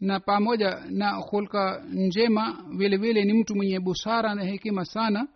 Na 0.00 0.20
pamoja 0.20 0.80
na 0.90 1.10
hulka 1.12 1.84
njema 1.88 2.64
vile 2.76 2.96
vile 2.96 3.24
ni 3.24 3.32
mtu 3.32 3.54
mwenye 3.56 3.80
busara 3.80 4.34
na 4.34 4.44
hekima 4.44 4.84
sana 4.84 5.28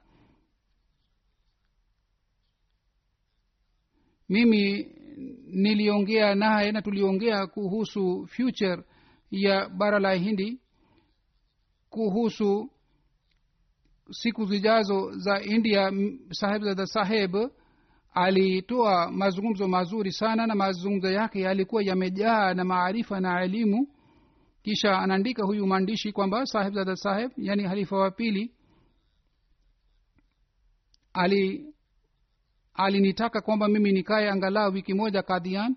mimi 4.28 4.86
niliongea 5.46 6.34
naye 6.34 6.72
na 6.72 6.82
tuliongea 6.82 7.46
kuhusu 7.46 8.26
future 8.26 8.82
ya 9.30 9.68
bara 9.68 9.98
la 9.98 10.14
hindi 10.14 10.60
kuhusu 11.90 12.70
siku 14.10 14.44
zijazo 14.46 15.12
za 15.18 15.40
india 15.42 15.92
saheb 16.30 16.62
zada 16.62 16.86
saheb 16.86 17.36
alitoa 18.14 19.10
mazungumzo 19.10 19.68
mazuri 19.68 20.12
sana 20.12 20.46
na 20.46 20.54
mazungumzo 20.54 21.10
yake 21.10 21.40
yalikuwa 21.40 21.82
yamejaa 21.82 22.54
na 22.54 22.64
maarifa 22.64 23.20
na 23.20 23.42
elimu. 23.42 23.88
Kisha 24.62 24.98
anaandika 24.98 25.44
huyu 25.46 25.66
mwandishi 25.66 26.12
kwamba 26.12 26.46
saheb 26.46 26.74
zada 26.74 26.96
saheb 26.96 27.30
yani 27.36 27.62
halifa 27.62 27.96
wa 27.96 28.10
pili 28.10 28.52
ali 31.12 31.74
alinitaka 32.78 33.40
kwamba 33.40 33.68
mimi 33.68 33.92
nikae 33.92 34.30
angalau 34.30 34.72
wiki 34.72 34.94
moja 34.94 35.22
kadhian 35.22 35.76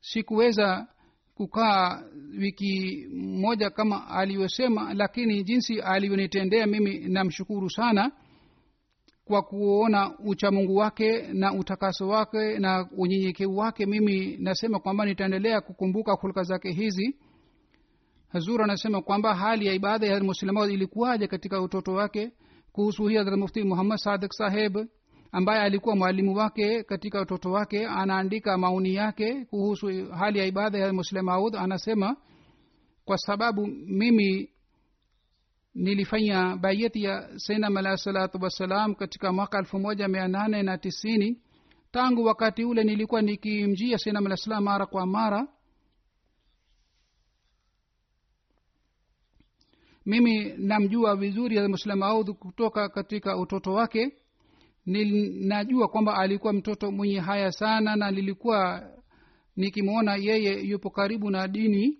sikuweza 0.00 0.86
kukaa 1.34 2.02
wiki 2.38 3.06
moja 3.14 3.70
kama 3.70 4.08
alivyosema 4.08 4.94
lakini 4.94 5.44
jinsi 5.44 5.80
alivyonitendea 5.80 6.66
mimi 6.66 6.98
namshukuru 6.98 7.70
sana 7.70 8.12
kwa 9.24 9.42
kuona 9.42 10.18
uchamungu 10.18 10.76
wake 10.76 11.22
na 11.22 11.52
utakaso 11.52 12.08
wake 12.08 12.58
na 12.58 12.88
unyenyekevu 12.96 13.56
wake. 13.56 13.86
Mimi 13.86 14.36
nasema 14.36 14.78
kwamba 14.78 15.04
nitaendelea 15.06 15.60
kukumbuka 15.60 16.12
hulka 16.12 16.42
zake 16.42 16.72
hizi 16.72 17.16
hazur 18.36 18.62
anasema 18.62 19.02
kwamba 19.02 19.34
hali 19.34 19.66
ya 19.66 19.72
ibada 19.74 20.06
ya 20.06 20.20
muslimaud 20.24 20.70
ilikuwaje 20.70 21.26
katika 21.26 21.60
utoto 21.60 21.92
wake? 21.92 22.32
Kuhusu 22.72 23.06
hii 23.06 23.16
hadrat 23.16 23.38
mufti 23.38 23.62
muhammad 23.62 23.98
sadik 23.98 24.32
saheb 24.32 24.76
ambaye 25.32 25.60
alikuwa 25.62 25.96
mwalimu 25.96 26.34
wake 26.36 26.82
katika 26.82 27.20
utoto 27.20 27.50
wake 27.52 27.86
anaandika 27.86 28.58
maoni 28.58 28.94
yake 28.94 29.44
kuhusu 29.44 29.86
hali 30.10 30.38
ya 30.38 30.46
ibada 30.46 30.78
ya 30.78 30.92
muslimaud 30.92 31.56
anasema 31.56 32.16
kwa 33.04 33.18
sababu 33.18 33.66
mimi 33.86 34.50
nilifanya 35.74 36.56
bayeti 36.56 37.02
ya 37.02 37.28
senam 37.36 37.76
alahi 37.76 37.98
salatu 37.98 38.38
wassalam 38.42 38.94
katika 38.94 39.32
mwaka 39.32 39.58
elfu 39.58 39.78
moja 39.78 40.08
mia 40.08 40.28
nane 40.28 40.62
na 40.62 40.78
tisini 40.78 41.38
tangu 41.90 42.24
wakati 42.24 42.64
ule 42.64 42.84
nilikuwa 42.84 43.22
nikimjia 43.22 43.98
senam 43.98 44.26
alah 44.26 44.38
salam 44.38 44.64
mara 44.64 44.86
kwa 44.86 45.06
mara 45.06 45.48
mimi 50.06 50.54
namjua 50.58 51.16
vizuri 51.16 51.68
muslim 51.68 51.98
maud 51.98 52.30
kutoka 52.32 52.88
katika 52.88 53.36
utoto 53.36 53.72
wake. 53.72 54.12
Ninajua 54.86 55.88
kwamba 55.88 56.14
alikuwa 56.18 56.52
mtoto 56.52 56.90
mwenye 56.92 57.20
haya 57.20 57.52
sana 57.52 57.96
na 57.96 58.10
nilikuwa 58.10 58.90
nikimwona 59.56 60.16
yeye 60.16 60.60
yupo 60.60 60.90
karibu 60.90 61.30
na 61.30 61.48
dini. 61.48 61.98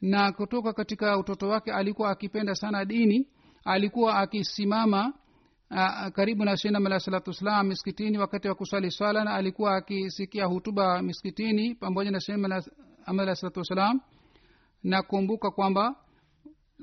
Na 0.00 0.32
kutoka 0.32 0.72
katika 0.72 1.18
utoto 1.18 1.48
wake 1.48 1.72
alikuwa 1.72 2.10
akipenda 2.10 2.54
sana 2.54 2.84
dini. 2.84 3.28
Alikuwa 3.64 4.18
akisimama 4.18 5.12
a, 5.70 6.10
karibu 6.10 6.44
na 6.44 6.56
shinam 6.56 6.86
alah 6.86 7.00
salatu 7.00 7.30
wassalam 7.30 7.66
miskitini 7.66 8.18
wakati 8.18 8.48
wa 8.48 8.54
kusali 8.54 8.90
swala 8.90 9.24
na 9.24 9.34
alikuwa 9.34 9.76
akisikia 9.76 10.44
hutuba 10.44 11.02
miskitini 11.02 11.74
pamoja 11.74 12.10
na 12.10 12.20
shinam 12.20 12.44
alah 13.06 13.34
salatu 13.36 13.58
wassalam 13.58 14.00
nakumbuka 14.82 15.50
kwamba 15.50 15.96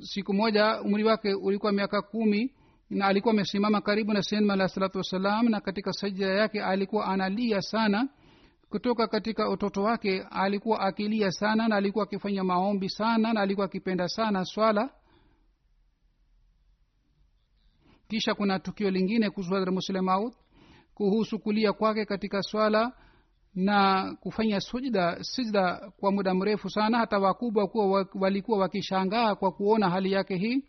siku 0.02 0.34
moja 0.34 0.82
umri 0.82 1.04
wake 1.04 1.34
ulikuwa 1.34 1.72
miaka 1.72 2.02
kumi 2.02 2.54
na 2.90 3.06
alikuwa 3.06 3.34
amesimama 3.34 3.82
karibu 3.82 4.14
na 4.14 4.22
senma 4.24 4.54
alah 4.54 4.70
salatu 4.70 4.98
wassalam 4.98 5.50
na 5.50 5.62
katika 5.62 5.94
sajida 5.94 6.28
yake 6.28 6.64
alikuwa 6.64 7.06
analia 7.06 7.62
sana. 7.62 8.10
Kutoka 8.70 9.08
katika 9.08 9.50
utoto 9.50 9.84
wake 9.84 10.22
alikuwa 10.32 10.80
akilia 10.80 11.32
sana 11.32 11.68
na 11.68 11.76
alikuwa 11.76 12.04
akifanya 12.04 12.44
maombi 12.44 12.90
sana 12.90 13.34
na 13.34 13.42
alikuwa 13.42 13.66
akipenda 13.66 14.08
sana 14.08 14.46
swala. 14.46 14.90
Kisha 18.08 18.34
kuna 18.36 18.60
tukio 18.60 18.92
lingine 18.92 19.30
kuhusu 19.30 19.54
hadhra 19.54 19.72
muslemaud 19.72 20.34
kuhusu 20.94 21.40
kulia 21.40 21.74
kwake 21.74 22.06
katika 22.06 22.42
swala 22.42 22.92
na 23.66 24.12
kufanya 24.20 24.60
sujda 24.60 25.24
sijda 25.24 25.92
kwa 26.00 26.12
muda 26.12 26.34
mrefu 26.34 26.70
sana 26.70 26.98
hata 26.98 27.20
wakubwa 27.20 27.68
kuwa 27.68 28.08
walikuwa 28.16 28.58
wakishangaa 28.60 29.36
kwa 29.36 29.52
kuona 29.52 29.90
hali 29.90 30.12
yake 30.12 30.36
hii. 30.36 30.64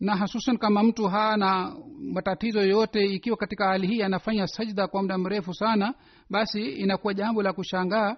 Na 0.00 0.16
hasusan 0.16 0.58
kama 0.58 0.82
mtu 0.82 1.08
hana 1.08 1.76
matatizo 2.12 2.60
yoyote 2.60 3.04
ikiwa 3.04 3.36
katika 3.36 3.66
hali 3.68 3.86
hii 3.86 4.02
anafanya 4.02 4.46
sajda 4.46 4.86
kwa 4.86 5.02
muda 5.02 5.18
mrefu 5.18 5.54
sana 5.54 5.94
basi 6.30 6.62
inakuwa 6.70 7.14
jambo 7.14 7.42
la 7.42 7.52
kushangaa 7.52 8.16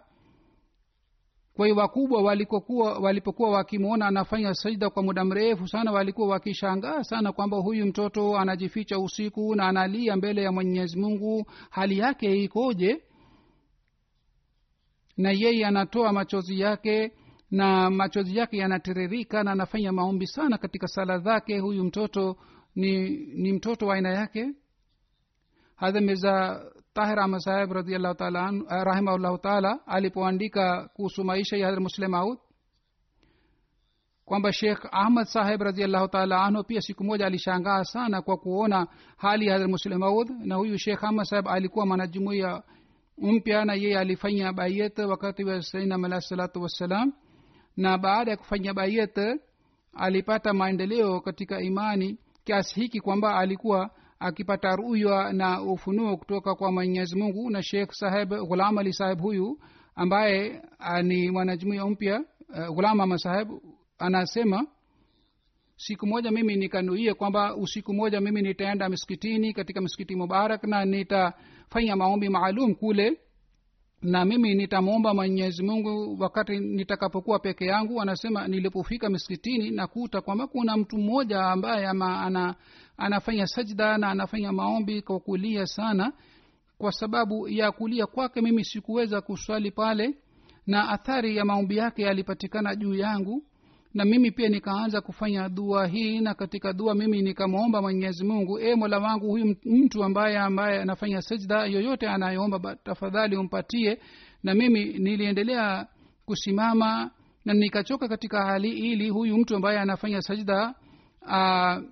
kwa 1.57 1.67
hiyo 1.67 1.77
wakubwa 1.79 2.23
walikokuwa 2.23 2.99
walipokuwa 2.99 3.51
wakimwona 3.51 4.07
anafanya 4.07 4.55
sajda 4.55 4.91
kwa 4.91 5.03
muda 5.03 5.25
mrefu 5.25 5.69
sana 5.69 5.93
walikuwa 5.93 6.29
wakishangaa 6.29 7.03
sana 7.05 7.33
kwamba 7.33 7.57
huyu 7.57 7.87
mtoto 7.87 8.39
anajificha 8.39 8.99
usiku 8.99 9.55
na 9.55 9.69
analia 9.69 10.17
mbele 10.17 10.43
ya 10.43 10.53
mwenyezi 10.53 10.99
mungu. 10.99 11.47
Hali 11.71 11.99
yake 11.99 12.43
ikoje? 12.43 13.03
Na 15.17 15.31
yeye 15.31 15.67
anatoa 15.67 16.13
machozi 16.13 16.61
yake 16.61 17.13
na 17.51 17.91
machozi 17.91 18.37
yake 18.37 18.57
yanatiririka 18.57 19.43
na 19.45 19.51
anafanya 19.53 19.93
maombi 19.93 20.27
sana 20.27 20.59
katika 20.59 20.87
sala 20.89 21.19
zake. 21.19 21.59
Huyu 21.59 21.85
mtoto 21.85 22.37
ni 22.75 23.09
ni 23.35 23.53
mtoto 23.53 23.87
wa 23.87 23.95
aina 23.95 24.11
yake. 24.11 24.51
Hadha 25.77 26.01
tahir 26.95 27.19
ahmad 27.21 27.41
saheb 27.41 27.73
rahimahullahu 28.85 29.39
taala 29.39 29.79
alipoandika 29.87 30.89
kuhusu 30.95 31.25
maisha 31.25 31.57
ya 31.57 31.67
hadhra 31.67 31.81
muslim 31.83 32.11
maud 32.11 32.39
kwamba 34.25 34.53
shekh 34.53 34.87
ahmad 34.93 35.27
saheb 35.27 35.61
radiallahu 35.63 36.09
taala 36.09 36.43
anhu 36.45 36.65
pia 36.65 36.81
siku 36.81 37.05
moja 37.05 37.27
alishangaa 37.27 37.85
sana 37.85 38.23
kwa 38.23 38.37
kuona 38.37 38.87
hali 39.17 39.47
ya 39.47 39.53
hadhra 39.53 39.69
muslim 39.69 39.99
maud 39.99 40.31
na 40.45 40.55
huyu 40.55 40.79
shekh 40.79 41.05
ahmad 41.05 41.27
saheb 41.27 41.49
alikuwa 41.49 41.87
mwanajumuia 41.87 42.63
mpya 43.19 43.65
na 43.65 43.75
yeye 43.75 43.99
alifanya 43.99 44.53
bayet 44.53 44.99
wakati 44.99 45.45
wa 45.45 45.63
sainam 45.63 46.05
alahi 46.05 46.23
salatu 46.23 46.63
wassalam 46.63 47.13
na 47.77 47.99
baada 47.99 48.31
ya 48.31 48.37
kufanya 48.37 48.75
bayet 48.75 49.19
alipata 49.95 50.53
maendeleo 50.53 51.21
katika 51.21 51.61
imani 51.61 52.19
kiasi 52.45 52.81
hiki 52.81 53.01
kwamba 53.01 53.37
alikuwa 53.37 53.91
akipata 54.25 54.77
ruya 54.77 55.33
na 55.33 55.63
ufunuo 55.63 56.17
kutoka 56.17 56.55
kwa 56.55 56.73
mwenyezi 56.73 57.17
mungu 57.19 57.51
na 57.51 57.63
shekh 57.63 57.93
saheb 57.93 58.29
ghulam 58.29 58.79
ali 58.79 58.93
saheb 58.93 59.21
huyu 59.21 59.59
ambaye 59.95 60.63
ni 61.03 61.31
mwanajumuia 61.31 61.87
mpya 61.87 62.25
uh, 62.49 62.75
ghulam 62.75 63.01
ama 63.01 63.19
saheb 63.19 63.49
anasema 63.99 64.67
siku 65.77 66.07
moja 66.07 66.31
mimi 66.31 66.57
nikanuia 66.57 67.15
kwamba 67.15 67.57
usiku 67.57 67.95
moja 67.95 68.21
mimi 68.21 68.43
nitaenda 68.43 68.89
msikitini 68.89 69.53
katika 69.53 69.81
msikiti 69.81 70.17
mubarak 70.17 70.65
na 70.65 70.85
nitafanya 70.85 71.97
maombi 71.97 72.29
maalum 72.29 72.75
kule 72.75 73.19
na 74.05 74.25
mimi 74.25 74.55
nitamwomba 74.55 75.15
mwenyezi 75.15 75.63
mungu 75.63 76.17
wakati 76.23 76.59
nitakapokuwa 76.59 77.39
peke 77.39 77.67
yangu. 77.67 78.01
Anasema 78.01 78.49
nilipofika 78.49 79.09
miskitini 79.11 79.71
nakuta 79.71 80.21
kwamba 80.21 80.47
kuna 80.47 80.77
mtu 80.77 80.99
mmoja 80.99 81.41
ambaye 81.43 81.87
ama 81.87 82.23
ana, 82.23 82.55
anafanya 82.97 83.47
sajda 83.47 83.99
na 83.99 84.09
anafanya 84.09 84.53
maombi 84.53 85.03
kwa 85.03 85.21
kulia 85.21 85.67
sana. 85.67 86.13
Kwa 86.79 86.93
sababu 86.93 87.49
ya 87.49 87.73
kulia 87.73 88.07
kwake 88.07 88.41
mimi 88.41 88.65
sikuweza 88.65 89.21
kuswali 89.21 89.71
pale 89.71 90.15
na 90.67 90.89
athari 90.89 91.37
ya 91.37 91.45
maombi 91.45 91.77
yake 91.77 92.03
yalipatikana 92.03 92.77
juu 92.77 92.95
yangu. 92.95 93.43
Na 93.95 94.05
mimi 94.05 94.31
pia 94.31 94.49
nikaanza 94.49 95.01
kufanya 95.01 95.49
dua 95.49 95.87
hii 95.87 96.21
na 96.21 96.35
katika 96.35 96.73
dua 96.73 96.95
mimi 96.95 97.23
nikamwomba 97.23 97.83
mwenyezi 97.83 98.25
mungu 98.25 98.59
e 98.59 98.75
mola 98.75 98.99
wangu 98.99 99.27
huyu 99.27 99.57
mtu 99.65 100.05
ambaye 100.05 100.39
ambaye 100.39 100.81
anafanya 100.81 101.23
sajda 101.23 101.67
yoyote 101.67 102.09
anayeomba 102.09 102.77
tafadhali 102.77 103.37
umpatie. 103.37 103.99
Na 104.43 104.55
mimi 104.55 104.85
niliendelea 104.85 105.87
kusimama 106.25 107.11
na 107.45 107.55
nikachoka 107.55 108.09
katika 108.09 108.45
hali 108.47 108.71
ili 108.71 109.09
huyu 109.09 109.39
mtu 109.39 109.57
ambaye 109.57 109.79
anafanya 109.79 110.23
sajda 110.23 110.75
uh, 111.23 111.83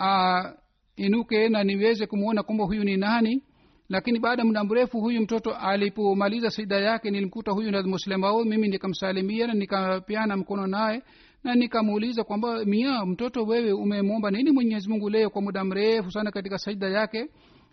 uh, 0.00 0.50
inuke 0.96 1.48
na 1.48 1.64
niweze 1.64 2.06
kumwona 2.06 2.42
kwamba 2.42 2.64
huyu 2.64 2.84
ni 2.84 2.96
nani. 2.96 3.42
Lakini 3.88 4.18
baada 4.18 4.42
ya 4.42 4.46
muda 4.46 4.64
mrefu 4.64 5.00
huyu 5.00 5.20
mtoto 5.20 5.50
alipomaliza 5.54 6.50
sida 6.50 6.76
yake 6.76 7.10
nilimkuta 7.10 7.52
huyu 7.52 7.86
muslemau 7.86 8.44
mimi 8.44 8.68
nikamsalimia 8.68 9.46
na 9.46 9.54
nikapeana 9.54 10.36
mkono 10.36 10.66
naye 10.66 11.02
na 11.44 11.54
nikamuuliza 11.54 12.24
kwamba 12.24 12.64
mia 12.64 13.06
mtoto 13.06 13.44
wewe 13.44 13.72
umemwomba 13.72 14.30
nini 14.30 14.50
mwenyezi 14.50 14.88
mungu 14.88 15.10
leo 15.10 15.30
kwa 15.30 15.42
muda 15.42 15.64
mrefu 15.64 16.10
sana 16.10 16.30
katika 16.30 16.58
sajida 16.58 16.88
yake? 16.88 17.28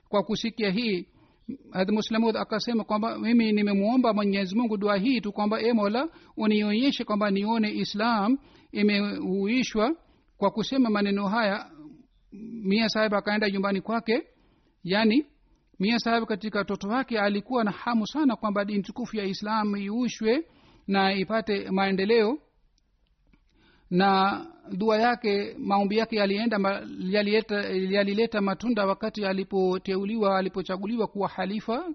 Kwa 0.10 0.24
kusikia 0.24 0.70
hii 0.72 1.08
muslemud 1.92 2.38
akasema 2.38 2.84
kwamba 2.84 3.20
mimi 3.20 3.52
nimemwomba 3.52 4.14
mwenyezi 4.14 4.56
mungu 4.56 4.78
dua 4.78 4.98
hii 4.98 5.22
tu 5.22 5.32
kwamba 5.32 5.62
e 5.62 5.74
mola 5.74 6.10
unionyeshe 6.38 7.04
kwamba 7.04 7.32
nione 7.32 7.72
islam 7.72 8.38
imehuishwa 8.72 9.96
kwa 10.38 10.52
kusema 10.52 10.90
maneno 10.90 11.28
haya 11.28 11.70
mia 12.64 12.90
sahib 12.90 13.14
akaenda 13.16 13.50
nyumbani 13.50 13.82
kwake 13.82 14.24
yani 14.84 15.26
mia 15.80 16.00
sahib 16.00 16.26
katika 16.26 16.60
watoto 16.60 16.88
wake 16.88 17.20
alikuwa 17.20 17.64
na 17.64 17.72
hamu 17.72 18.08
sana 18.08 18.36
kwamba 18.36 18.66
dini 18.66 18.84
tukufu 18.84 19.18
ya 19.18 19.24
islam 19.26 19.76
iushwe 19.76 20.46
na 20.88 21.14
ipate 21.14 21.72
maendeleo. 21.72 22.40
Na 23.90 24.46
dua 24.72 24.98
yake 24.98 25.56
maombi 25.60 25.98
yake 25.98 26.16
yalienda 26.16 26.58
yalileta 27.90 28.42
matunda 28.42 28.86
wakati 28.86 29.26
alipoteuliwa 29.26 30.38
alipochaguliwa 30.38 31.08
kuwa 31.08 31.28
halifa 31.30 31.90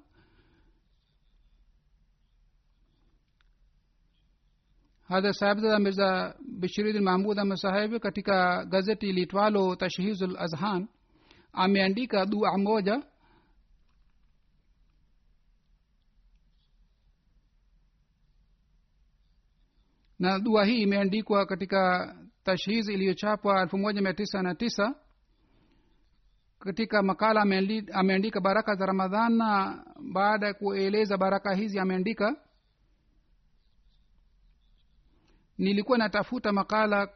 hadha 5.13 5.33
sahibzada 5.33 5.79
mirza 5.79 6.35
bishiruddin 6.61 7.03
mahmud 7.03 7.39
ahmed 7.39 7.57
saheb 7.57 7.99
katika 8.01 8.65
gazeti 8.65 9.13
litwalo 9.13 9.77
tashhizul 9.77 10.37
azhan 10.39 10.89
ameandika 11.53 12.27
dua 12.27 12.59
moja 12.59 13.03
na 20.19 20.39
dua 20.39 20.65
hii 20.65 20.83
imeandikwa 20.83 21.47
katika 21.47 22.15
tashhiz 22.45 22.89
iliyochapwa 22.89 23.63
elfu 23.63 23.79
moja 23.79 24.03
mia 24.03 24.15
tisa 24.15 24.43
na 24.43 24.55
tisa 24.55 24.95
katika 26.59 27.03
makala 27.03 27.41
ameandika 27.93 28.41
baraka 28.41 28.75
za 28.75 28.87
ramadhan 28.87 29.33
na 29.37 29.79
baada 30.13 30.47
ya 30.47 30.55
kueleza 30.55 31.17
baraka 31.19 31.55
hizi 31.55 31.79
ameandika 31.79 32.37
nilikuwa 35.59 35.99
natafuta 35.99 36.53
makala 36.53 37.09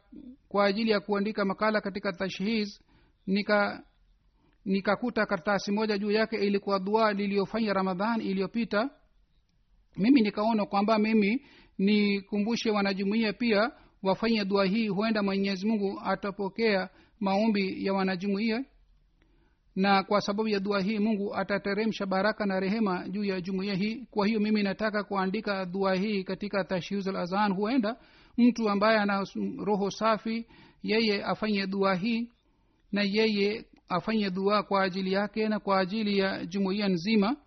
kwa 0.49 0.65
ajili 0.65 0.91
ya 0.91 0.99
kuandika 0.99 1.45
makala 1.45 1.81
katika 1.81 2.13
tashhiz 2.13 2.79
nika 3.27 3.83
nikakuta 4.65 5.25
karatasi 5.25 5.71
moja 5.71 5.97
juu 5.97 6.11
yake 6.11 6.35
ilikuwa 6.37 6.79
dua 6.79 7.13
liliyofanya 7.13 7.73
ramadhan 7.73 8.21
iliyopita. 8.21 8.89
Mimi 9.97 10.21
nikaona 10.21 10.65
kwamba 10.65 10.99
mimi 10.99 11.41
nikumbushe 11.77 12.71
wanajumuia 12.71 13.33
pia 13.33 13.71
wafanye 14.03 14.45
dua 14.45 14.65
hii 14.65 14.87
huenda 14.87 15.23
mwenyezi 15.23 15.67
mungu 15.67 16.01
atapokea 16.05 16.89
maombi 17.19 17.85
ya 17.85 17.93
wanajumuia. 17.93 18.65
Na 19.75 20.03
kwa 20.03 20.21
sababu 20.21 20.47
ya 20.49 20.59
dua 20.59 20.81
hii 20.81 20.99
mungu 20.99 21.35
atateremsha 21.35 22.05
baraka 22.05 22.45
na 22.45 22.59
rehema 22.59 23.09
juu 23.09 23.23
ya 23.23 23.41
jumuia 23.41 23.73
hii. 23.75 24.05
Kwa 24.11 24.27
hiyo 24.27 24.39
mimi 24.39 24.63
nataka 24.63 25.03
kuandika 25.03 25.65
dua 25.65 25.95
hii 25.95 26.23
katika 26.23 26.63
tashhizul 26.63 27.15
azan 27.15 27.53
huenda 27.53 27.95
mtu 28.37 28.69
ambaye 28.69 28.99
ana 28.99 29.25
roho 29.63 29.91
safi 29.91 30.45
yeye 30.83 31.23
afanye 31.23 31.67
dua 31.67 31.95
hii 31.95 32.29
na 32.91 33.01
yeye 33.03 33.65
afanye 33.89 34.29
dua 34.29 34.63
kwa 34.63 34.83
ajili 34.83 35.11
yake 35.13 35.49
na 35.49 35.59
kwa 35.59 35.79
ajili 35.79 36.17
ya 36.17 36.45
jumuiya 36.45 36.87
nzima. 36.89 37.37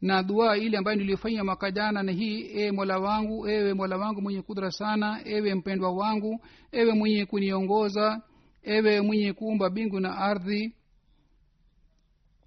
Na 0.00 0.22
dua 0.22 0.56
ile 0.58 0.78
ambayo 0.78 0.96
nilifanya 0.96 1.44
mwaka 1.44 1.70
jana 1.70 2.02
na 2.02 2.12
hii 2.12 2.40
e 2.40 2.70
mola 2.72 2.98
wangu 2.98 3.48
ewe 3.48 3.74
mola 3.74 3.96
wangu 3.96 4.22
mwenye 4.22 4.42
kudra 4.42 4.70
sana 4.70 5.20
ewe 5.24 5.54
mpendwa 5.54 5.92
wangu 5.92 6.44
ewe 6.72 6.92
mwenye 6.94 7.26
kuniongoza 7.26 8.22
ewe 8.62 9.00
mwenye 9.00 9.32
kuumba 9.32 9.70
bingu 9.70 10.00
na 10.00 10.16
ardhi 10.18 10.74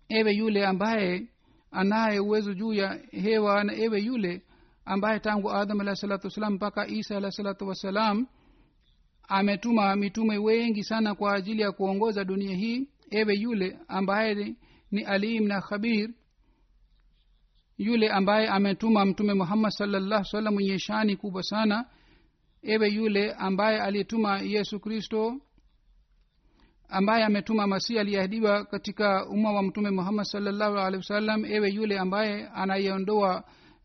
ewe 0.10 0.34
yule 0.34 0.66
ambaye 0.66 1.28
anaye 1.72 2.20
uwezo 2.20 2.53
juu 2.53 2.74
ya 2.74 2.99
hewa 3.12 3.64
na 3.64 3.76
ewe 3.76 3.99
yule 4.01 4.41
ambaye 4.86 5.20
tangu 5.20 5.52
adam 5.52 5.82
alahi 5.82 5.98
salatu 5.98 6.28
wassalam 6.28 6.54
mpaka 6.54 6.88
isa 6.88 7.18
alahi 7.18 7.32
salatu 7.32 7.68
wassalam 7.68 8.28
ametuma 9.28 9.96
mitume 9.96 10.38
wengi 10.38 10.84
sana 10.84 11.16
kwa 11.16 11.34
ajili 11.34 11.62
ya 11.62 11.72
kuongoza 11.72 12.24
dunia 12.24 12.56
hii 12.56 12.88
ewe 13.12 13.36
yule 13.36 13.80
ambaye 13.88 14.56
ni 14.92 15.02
alim 15.04 15.48
na 15.48 15.62
khabir 15.62 16.10
yule 17.78 18.10
ambaye 18.10 18.48
ametuma 18.48 19.06
mtume 19.06 19.34
muhammad 19.34 19.72
salllah 19.72 20.24
salam 20.24 20.54
mwenye 20.54 20.80
shani 20.80 21.16
kubwa 21.18 21.44
sana 21.44 21.86
ewe 22.64 22.90
yule 22.90 23.34
ambaye 23.34 23.82
aliyetuma 23.82 24.40
yesu 24.40 24.80
kristo 24.80 25.42
ambaye 26.90 27.24
ametuma 27.24 27.68
masihi 27.68 28.00
aliyeahidiwa 28.00 28.66
katika 28.66 29.30
umma 29.30 29.52
wa 29.52 29.64
mtume 29.64 29.90
muhammad 29.90 30.26
salllahu 30.26 30.78
alehi 30.78 30.98
wasallam 30.98 31.46
ewe 31.46 31.70
yule 31.70 32.00
ambaye 32.00 32.48
anayeondoa 32.48 33.44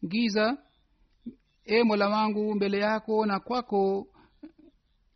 giza 0.09 0.59
e 1.70 1.82
mola 1.84 2.08
wangu 2.08 2.54
mbele 2.54 2.78
yako 2.78 3.26
na 3.26 3.40
kwako 3.40 4.06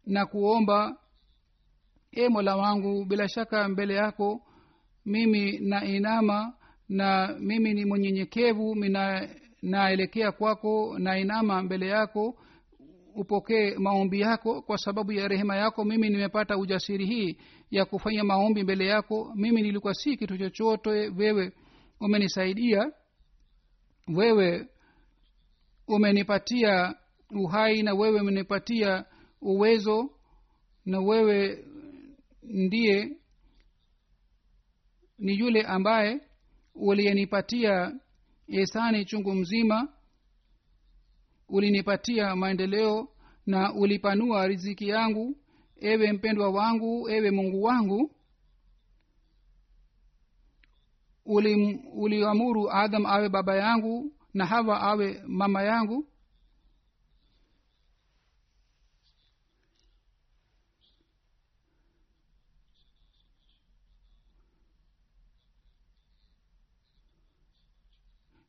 na 0.06 0.26
kuomba. 0.26 0.96
E 2.12 2.28
mola 2.28 2.56
wangu 2.56 3.04
bila 3.04 3.28
shaka 3.28 3.68
mbele 3.68 3.94
yako 3.94 4.40
mimi 5.06 5.58
na 5.58 5.84
inama 5.84 6.54
na 6.88 7.36
mimi 7.40 7.74
ni 7.74 7.84
mwenyenyekevu 7.84 8.74
naelekea 9.62 10.32
kwako 10.32 10.98
na 10.98 11.18
inama 11.18 11.62
mbele 11.62 11.86
yako 11.88 12.38
upokee 13.14 13.74
maombi 13.78 14.20
yako. 14.20 14.62
Kwa 14.62 14.78
sababu 14.78 15.12
ya 15.12 15.28
rehema 15.28 15.56
yako 15.56 15.84
mimi 15.84 16.08
nimepata 16.10 16.56
ujasiri 16.58 17.06
hii 17.06 17.38
ya 17.70 17.84
kufanya 17.84 18.24
maombi 18.24 18.62
mbele 18.62 18.86
yako. 18.86 19.32
Mimi 19.36 19.62
nilikuwa 19.62 19.94
si 19.94 20.16
kitu 20.16 20.38
chochote 20.38 20.90
wewe 20.90 21.52
umenisaidia. 22.00 22.92
Wewe 24.16 24.66
umenipatia 25.88 26.94
uhai 27.30 27.82
na 27.82 27.94
wewe 27.94 28.20
umenipatia 28.20 29.04
uwezo 29.40 30.10
na 30.86 31.00
wewe 31.00 31.64
ndiye 32.42 33.16
ni 35.18 35.38
yule 35.38 35.62
ambaye 35.62 36.20
uliyenipatia 36.74 37.92
esani 38.48 39.04
chungu 39.04 39.34
mzima 39.34 39.88
ulinipatia 41.48 42.36
maendeleo 42.36 43.08
na 43.46 43.74
ulipanua 43.74 44.46
riziki 44.46 44.88
yangu 44.88 45.36
ewe 45.80 46.12
mpendwa 46.12 46.50
wangu 46.50 47.08
ewe 47.10 47.30
mungu 47.30 47.62
wangu. 47.62 48.10
Uliamuru 51.94 52.60
uli 52.60 52.70
adam 52.72 53.06
awe 53.06 53.28
baba 53.28 53.56
yangu 53.56 54.12
na 54.34 54.46
hawa 54.46 54.80
awe 54.80 55.22
mama 55.26 55.62
yangu. 55.62 56.06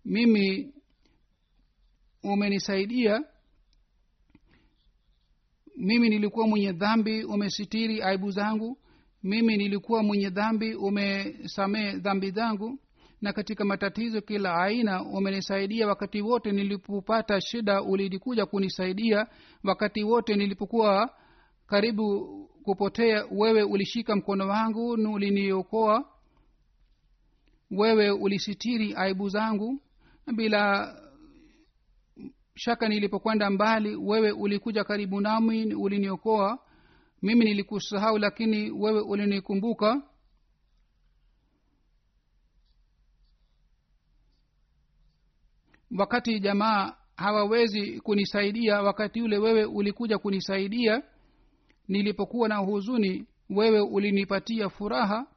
Mimi 0.06 0.74
umenisaidia. 2.24 3.24
Mimi 5.78 6.10
nilikuwa 6.10 6.48
mwenye 6.48 6.72
dhambi 6.72 7.24
umesitiri 7.24 8.02
aibu 8.02 8.32
zangu. 8.32 8.78
Mimi 9.24 9.58
nilikuwa 9.58 10.04
mwenye 10.04 10.30
dhambi 10.30 10.74
umesamee 10.76 11.92
dhambi 11.96 12.32
zangu 12.32 12.80
na 13.26 13.34
katika 13.34 13.66
matatizo 13.66 14.22
kila 14.22 14.56
aina 14.62 15.04
umenisaidia 15.04 15.88
wakati 15.88 16.22
wote 16.22 16.52
nilipopata 16.52 17.42
shida 17.42 17.82
ulikuja 17.82 18.46
kunisaidia 18.46 19.28
wakati 19.64 20.04
wote 20.04 20.36
nilipokuwa 20.36 21.10
karibu 21.68 22.28
kupotea. 22.64 23.26
Wewe 23.32 23.64
ulishika 23.64 24.16
mkono 24.16 24.48
wangu 24.48 24.90
uliniokoa 24.90 26.06
wewe 27.72 28.10
ulisitiri 28.12 28.94
aibu 28.98 29.30
zangu. 29.30 29.80
Bila 30.36 30.96
shaka 32.56 32.90
nilipokwenda 32.90 33.50
mbali 33.50 33.96
wewe 33.96 34.32
ulikuja 34.32 34.84
karibu 34.84 35.22
nami 35.22 35.74
uliniokoa. 35.74 36.60
Mimi 37.22 37.46
nilikusahau 37.46 38.18
lakini 38.18 38.72
wewe 38.72 39.02
ulinikumbuka 39.02 40.02
wakati 45.98 46.40
jamaa 46.40 46.98
hawawezi 47.16 48.00
kunisaidia 48.02 48.82
wakati 48.82 49.22
ule 49.22 49.38
wewe 49.38 49.66
ulikuja 49.66 50.18
kunisaidia 50.18 51.04
nilipokuwa 51.88 52.50
na 52.50 52.58
huzuni 52.58 53.28
wewe 53.50 53.80
ulinipatia 53.82 54.70
furaha. 54.70 55.28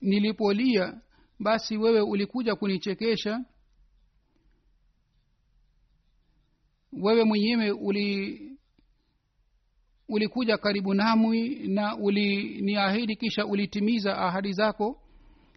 Nilipolia 0.00 1.00
basi 1.40 1.76
wewe 1.76 2.00
ulikuja 2.00 2.54
kunichekesha. 2.56 3.44
Wewe 6.92 7.24
mwenyewe 7.24 7.70
uli 7.70 8.40
ulikuja 10.08 10.58
karibu 10.58 10.94
namwi 10.94 11.48
na 11.68 11.96
uliniahidi 11.96 13.16
kisha 13.16 13.46
ulitimiza 13.46 14.18
ahadi 14.18 14.52
zako 14.52 15.00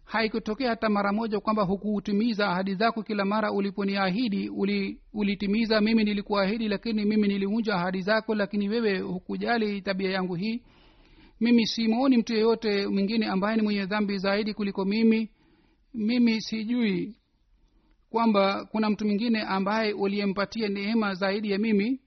haikutokea 0.07 0.69
hata 0.69 0.89
mara 0.89 1.13
moja 1.13 1.39
kwamba 1.39 1.63
hukutimiza 1.63 2.47
ahadi 2.49 2.75
zako 2.75 3.03
kila 3.03 3.25
mara 3.25 3.51
uliponiahidi. 3.51 4.49
Uli, 4.49 4.99
ulitimiza 5.13 5.81
mimi 5.81 6.03
nilikuahidi 6.03 6.67
lakini 6.67 7.05
mimi 7.05 7.27
niliunja 7.27 7.75
ahadi 7.75 8.01
zako 8.01 8.35
lakini 8.35 8.69
wewe 8.69 8.99
hukujali 8.99 9.81
tabia 9.81 10.09
yangu 10.11 10.35
hii. 10.35 10.61
Mimi 11.39 11.67
simwoni 11.67 12.17
mtu 12.17 12.33
yeyote 12.33 12.87
mwingine 12.87 13.25
ambaye 13.27 13.55
ni 13.57 13.61
mwenye 13.63 13.85
dhambi 13.85 14.17
zaidi 14.17 14.53
kuliko 14.53 14.85
mimi. 14.85 15.29
Mimi 15.93 16.41
sijui 16.41 17.15
kwamba 18.09 18.65
kuna 18.65 18.89
mtu 18.89 19.05
mwingine 19.05 19.41
ambaye 19.41 19.93
uliyempatia 19.93 20.67
neema 20.69 21.13
zaidi 21.13 21.51
ya 21.51 21.57
mimi. 21.57 21.99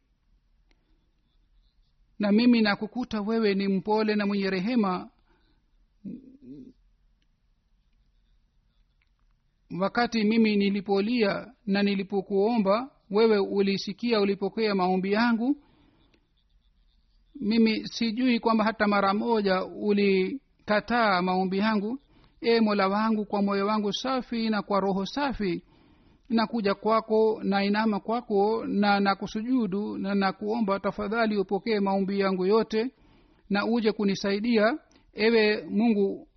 Na 2.19 2.33
mimi 2.33 2.63
nakukuta 2.63 3.21
wewe 3.21 3.55
ni 3.55 3.69
mpole 3.69 4.15
na 4.17 4.27
mwenye 4.27 4.51
rehema 4.51 5.11
wakati 9.81 10.25
mimi 10.25 10.57
nilipolia 10.57 11.53
na 11.67 11.83
nilipokuomba 11.83 12.91
wewe 13.11 13.39
ulisikia 13.39 14.21
ulipokea 14.21 14.75
maombi 14.75 15.13
yangu 15.13 15.57
mimi 17.41 17.89
sijui 17.89 18.41
kwamba 18.41 18.65
hata 18.65 18.87
mara 18.87 19.15
moja 19.15 19.65
ulikataa 19.65 21.23
maombi 21.23 21.59
yangu. 21.59 21.99
E 22.41 22.61
mola 22.61 22.89
wangu 22.89 23.25
kwa 23.25 23.43
moyo 23.43 23.67
wangu 23.67 23.93
safi 23.93 24.51
na 24.51 24.63
kwa 24.63 24.81
roho 24.81 25.07
safi 25.07 25.63
nakuja 26.29 26.75
kwako 26.75 27.41
na 27.43 27.65
inama 27.65 28.01
kwako 28.01 28.65
na 28.67 29.01
nakusujudu 29.01 29.99
na 29.99 30.15
nakuomba 30.15 30.81
tafadhali 30.81 31.37
upokee 31.37 31.81
maombi 31.81 32.21
yangu 32.21 32.47
yote 32.47 32.91
na 33.51 33.67
uje 33.67 33.93
kunisaidia. 33.93 34.79
Ewe 35.15 35.65
mungu 35.71 36.29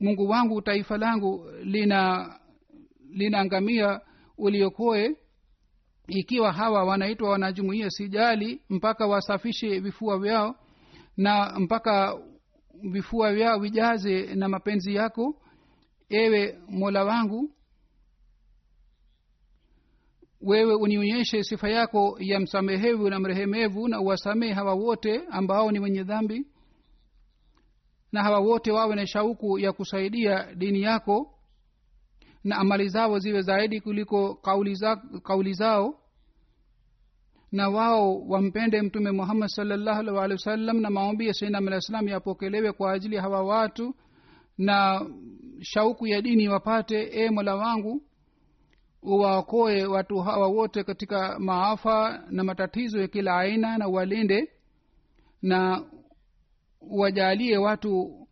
mungu 0.00 0.28
wangu 0.28 0.62
taifa 0.62 0.98
langu 0.98 1.46
lina 1.64 2.30
linaangamia 3.16 4.00
uliokoe 4.38 5.16
ikiwa 6.08 6.52
hawa 6.52 6.84
wanaitwa 6.84 7.30
wanajumuia 7.30 7.90
sijali 7.90 8.62
mpaka 8.68 9.06
wasafishe 9.06 9.80
vifua 9.80 10.18
vyao 10.18 10.56
na 11.16 11.58
mpaka 11.60 12.18
vifua 12.82 13.32
vyao 13.34 13.58
vijaze 13.58 14.34
na 14.34 14.48
mapenzi 14.48 14.94
yako 14.94 15.42
ewe 16.08 16.58
mola 16.68 17.04
wangu. 17.04 17.50
Wewe 20.40 20.74
unionyeshe 20.74 21.42
sifa 21.44 21.68
yako 21.68 22.16
ya 22.20 22.40
msamehevu 22.40 23.10
na 23.10 23.20
mrehemevu 23.20 23.88
na 23.88 24.00
uwasamehe 24.00 24.52
hawa 24.52 24.74
wote 24.74 25.22
ambao 25.30 25.70
ni 25.72 25.78
wenye 25.78 26.02
dhambi 26.04 26.46
na 28.12 28.22
hawa 28.22 28.38
wote 28.38 28.72
wawe 28.72 28.96
na 28.96 29.06
shauku 29.06 29.58
ya 29.58 29.72
kusaidia 29.72 30.54
dini 30.54 30.82
yako 30.82 31.35
na 32.46 32.56
amali 32.56 32.88
zao 32.88 33.18
ziwe 33.18 33.42
zaidi 33.42 33.80
kuliko 33.80 34.34
kauli, 34.34 34.74
za, 34.74 34.96
kauli 35.22 35.52
zao. 35.52 35.98
Na 37.52 37.68
wao 37.68 38.20
wampende 38.28 38.82
mtume 38.82 39.10
muhammad 39.10 39.48
salllahu 39.48 39.98
alih 40.00 40.14
walihi 40.14 40.32
wasallam 40.38 40.80
na 40.80 40.90
maombi 40.90 41.26
ya 41.26 41.34
sainam 41.34 41.68
alah 41.68 41.80
salam 41.80 42.08
yapokelewe 42.08 42.72
kwa 42.72 42.92
ajili 42.92 43.16
ya 43.16 43.22
hawa 43.22 43.42
watu 43.42 43.94
na 44.58 45.06
shauku 45.60 46.06
ya 46.06 46.22
dini 46.22 46.48
wapate 46.48 47.02
e 47.12 47.30
mola 47.30 47.56
wangu 47.56 48.02
uwaokoe 49.02 49.84
watu 49.86 50.18
hawa 50.18 50.46
wote 50.48 50.84
katika 50.84 51.38
maafa 51.38 52.24
na 52.30 52.44
matatizo 52.44 53.00
ya 53.00 53.08
kila 53.08 53.38
aina 53.38 53.78
na 53.78 53.88
uwalinde 53.88 54.50
na 55.42 55.84
wajalie 56.90 57.56
watu 57.58 58.26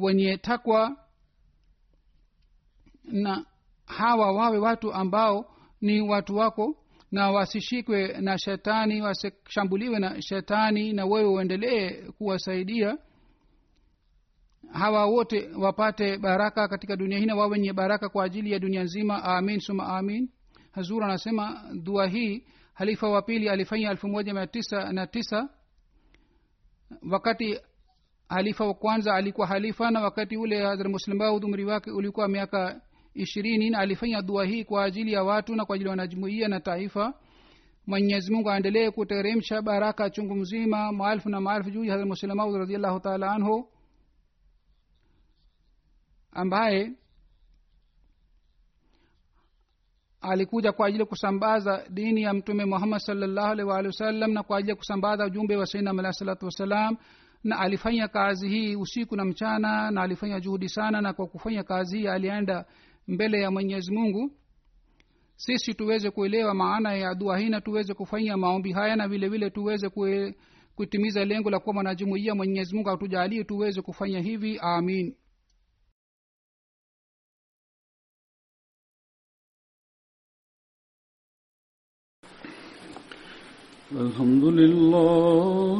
wenye 0.00 0.36
takwa 0.36 0.96
na 3.08 3.44
hawa 3.86 4.32
wawe 4.32 4.58
watu 4.58 4.92
ambao 4.92 5.54
ni 5.80 6.00
watu 6.00 6.36
wako 6.36 6.76
na 7.12 7.30
wasishikwe 7.30 8.20
na 8.20 8.38
shetani 8.38 9.02
wasishambuliwe 9.02 9.98
na 9.98 10.22
shetani 10.22 10.92
na 10.92 11.06
wewe 11.06 11.28
uendelee 11.28 11.90
kuwasaidia. 12.18 12.98
Hawa 14.72 15.06
wote 15.06 15.48
wapate 15.58 16.18
baraka 16.18 16.68
katika 16.68 16.96
dunia 16.96 17.18
hii 17.18 17.26
na 17.26 17.34
wawe 17.36 17.50
wenye 17.52 17.72
baraka 17.72 18.08
kwa 18.08 18.24
ajili 18.24 18.52
ya 18.52 18.58
dunia 18.58 18.82
nzima. 18.82 19.24
Amin 19.24 19.60
suma 19.60 19.86
amin. 19.86 20.28
Hazur 20.72 21.04
anasema 21.04 21.62
dua 21.82 22.06
hii 22.06 22.44
halifa 22.74 23.08
wa 23.08 23.22
pili 23.22 23.48
alifanya 23.48 23.90
elfu 23.90 24.08
moja 24.08 24.34
mia 24.34 24.46
tisa 24.46 24.92
na 24.92 25.06
tisa. 25.06 25.48
Wakati 27.10 27.60
halifa 28.28 28.66
wa 28.66 28.74
kwanza 28.74 29.14
alikuwa 29.14 29.46
halifa 29.46 29.90
na 29.90 30.00
wakati 30.00 30.36
ule 30.36 30.62
hazrat 30.64 30.88
muslim 30.88 31.18
baud 31.18 31.44
umri 31.44 31.64
wake 31.64 31.90
ulikuwa 31.90 32.28
miaka 32.28 32.80
ishirini 33.22 33.70
na 33.70 33.78
alifanya 33.78 34.22
dua 34.22 34.44
hii 34.44 34.64
kwa 34.64 34.84
ajili 34.84 35.12
ya 35.12 35.22
watu 35.24 35.54
na 35.56 35.64
kwa 35.64 35.74
ajili 35.74 35.88
ya 35.88 35.90
wanajumuia 35.90 36.48
na 36.48 36.60
taifa. 36.60 37.14
Mwenyezi 37.86 38.32
mungu 38.32 38.50
aendelee 38.50 38.90
kuteremsha 38.90 39.62
baraka 39.62 40.10
chungu 40.10 40.34
mzima 40.34 40.92
maelfu 40.92 41.28
na 41.28 41.40
maelfu 41.40 41.70
juu 41.70 41.84
ya 41.84 42.06
muslemaud 42.06 42.56
radiallahu 42.56 43.00
taala 43.00 43.30
anhu 43.32 43.68
ambaye 46.32 46.92
alikuja 50.20 50.72
kwa 50.72 50.86
ajili 50.86 51.00
ya 51.02 51.06
kusambaza 51.06 51.84
dini 51.90 52.22
ya 52.22 52.34
mtume 52.34 52.64
muhammad 52.64 53.00
salllahu 53.00 53.48
alih 53.52 53.66
waalihi 53.66 53.86
wasallam 53.86 54.32
na 54.32 54.42
kwa 54.42 54.58
ajili 54.58 54.70
ya 54.70 54.76
kusambaza 54.76 55.24
ujumbe 55.26 55.56
wa 55.56 55.66
sainam 55.66 55.98
alahi 55.98 56.14
salatu 56.14 56.44
wassalam. 56.44 56.96
Na 57.44 57.58
alifanya 57.58 58.08
kazi 58.08 58.48
hii 58.48 58.76
usiku 58.76 59.16
na 59.16 59.24
mchana 59.24 59.90
na 59.90 60.02
alifanya 60.02 60.40
juhudi 60.40 60.68
sana 60.68 61.00
na 61.00 61.12
kwa 61.12 61.26
kufanya 61.26 61.62
kazi 61.62 61.98
hii 61.98 62.06
alienda 62.06 62.64
mbele 63.07 63.41
ya 63.41 63.51
mwenyezi 63.51 63.91
mungu 63.93 64.31
sisi 65.35 65.73
tuweze 65.73 66.11
kuelewa 66.11 66.53
maana 66.53 66.93
ya 66.93 67.15
dua 67.15 67.37
hii 67.39 67.49
na 67.49 67.61
tuweze 67.61 67.93
kufanya 67.93 68.37
maombi 68.37 68.71
haya 68.71 68.95
na 68.95 69.07
vile 69.07 69.29
vile 69.29 69.49
tuweze 69.49 69.89
kue, 69.89 70.35
kutimiza 70.75 71.25
lengo 71.25 71.49
la 71.49 71.59
kuwa 71.59 71.73
mwanajumuia 71.73 72.35
mwenyezi 72.35 72.75
mungu 72.75 72.89
atujalie 72.89 73.43
tuweze 73.43 73.81
kufanya 73.81 74.19
hivi 74.19 74.59
amin 74.61 75.15
الحمد 84.03 84.43
لله 84.43 85.77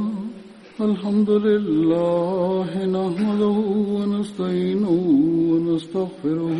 الحمد 0.87 1.29
لله 1.29 2.69
نحمده 2.97 3.57
ونستعينه 3.95 4.91
ونستغفره 5.51 6.59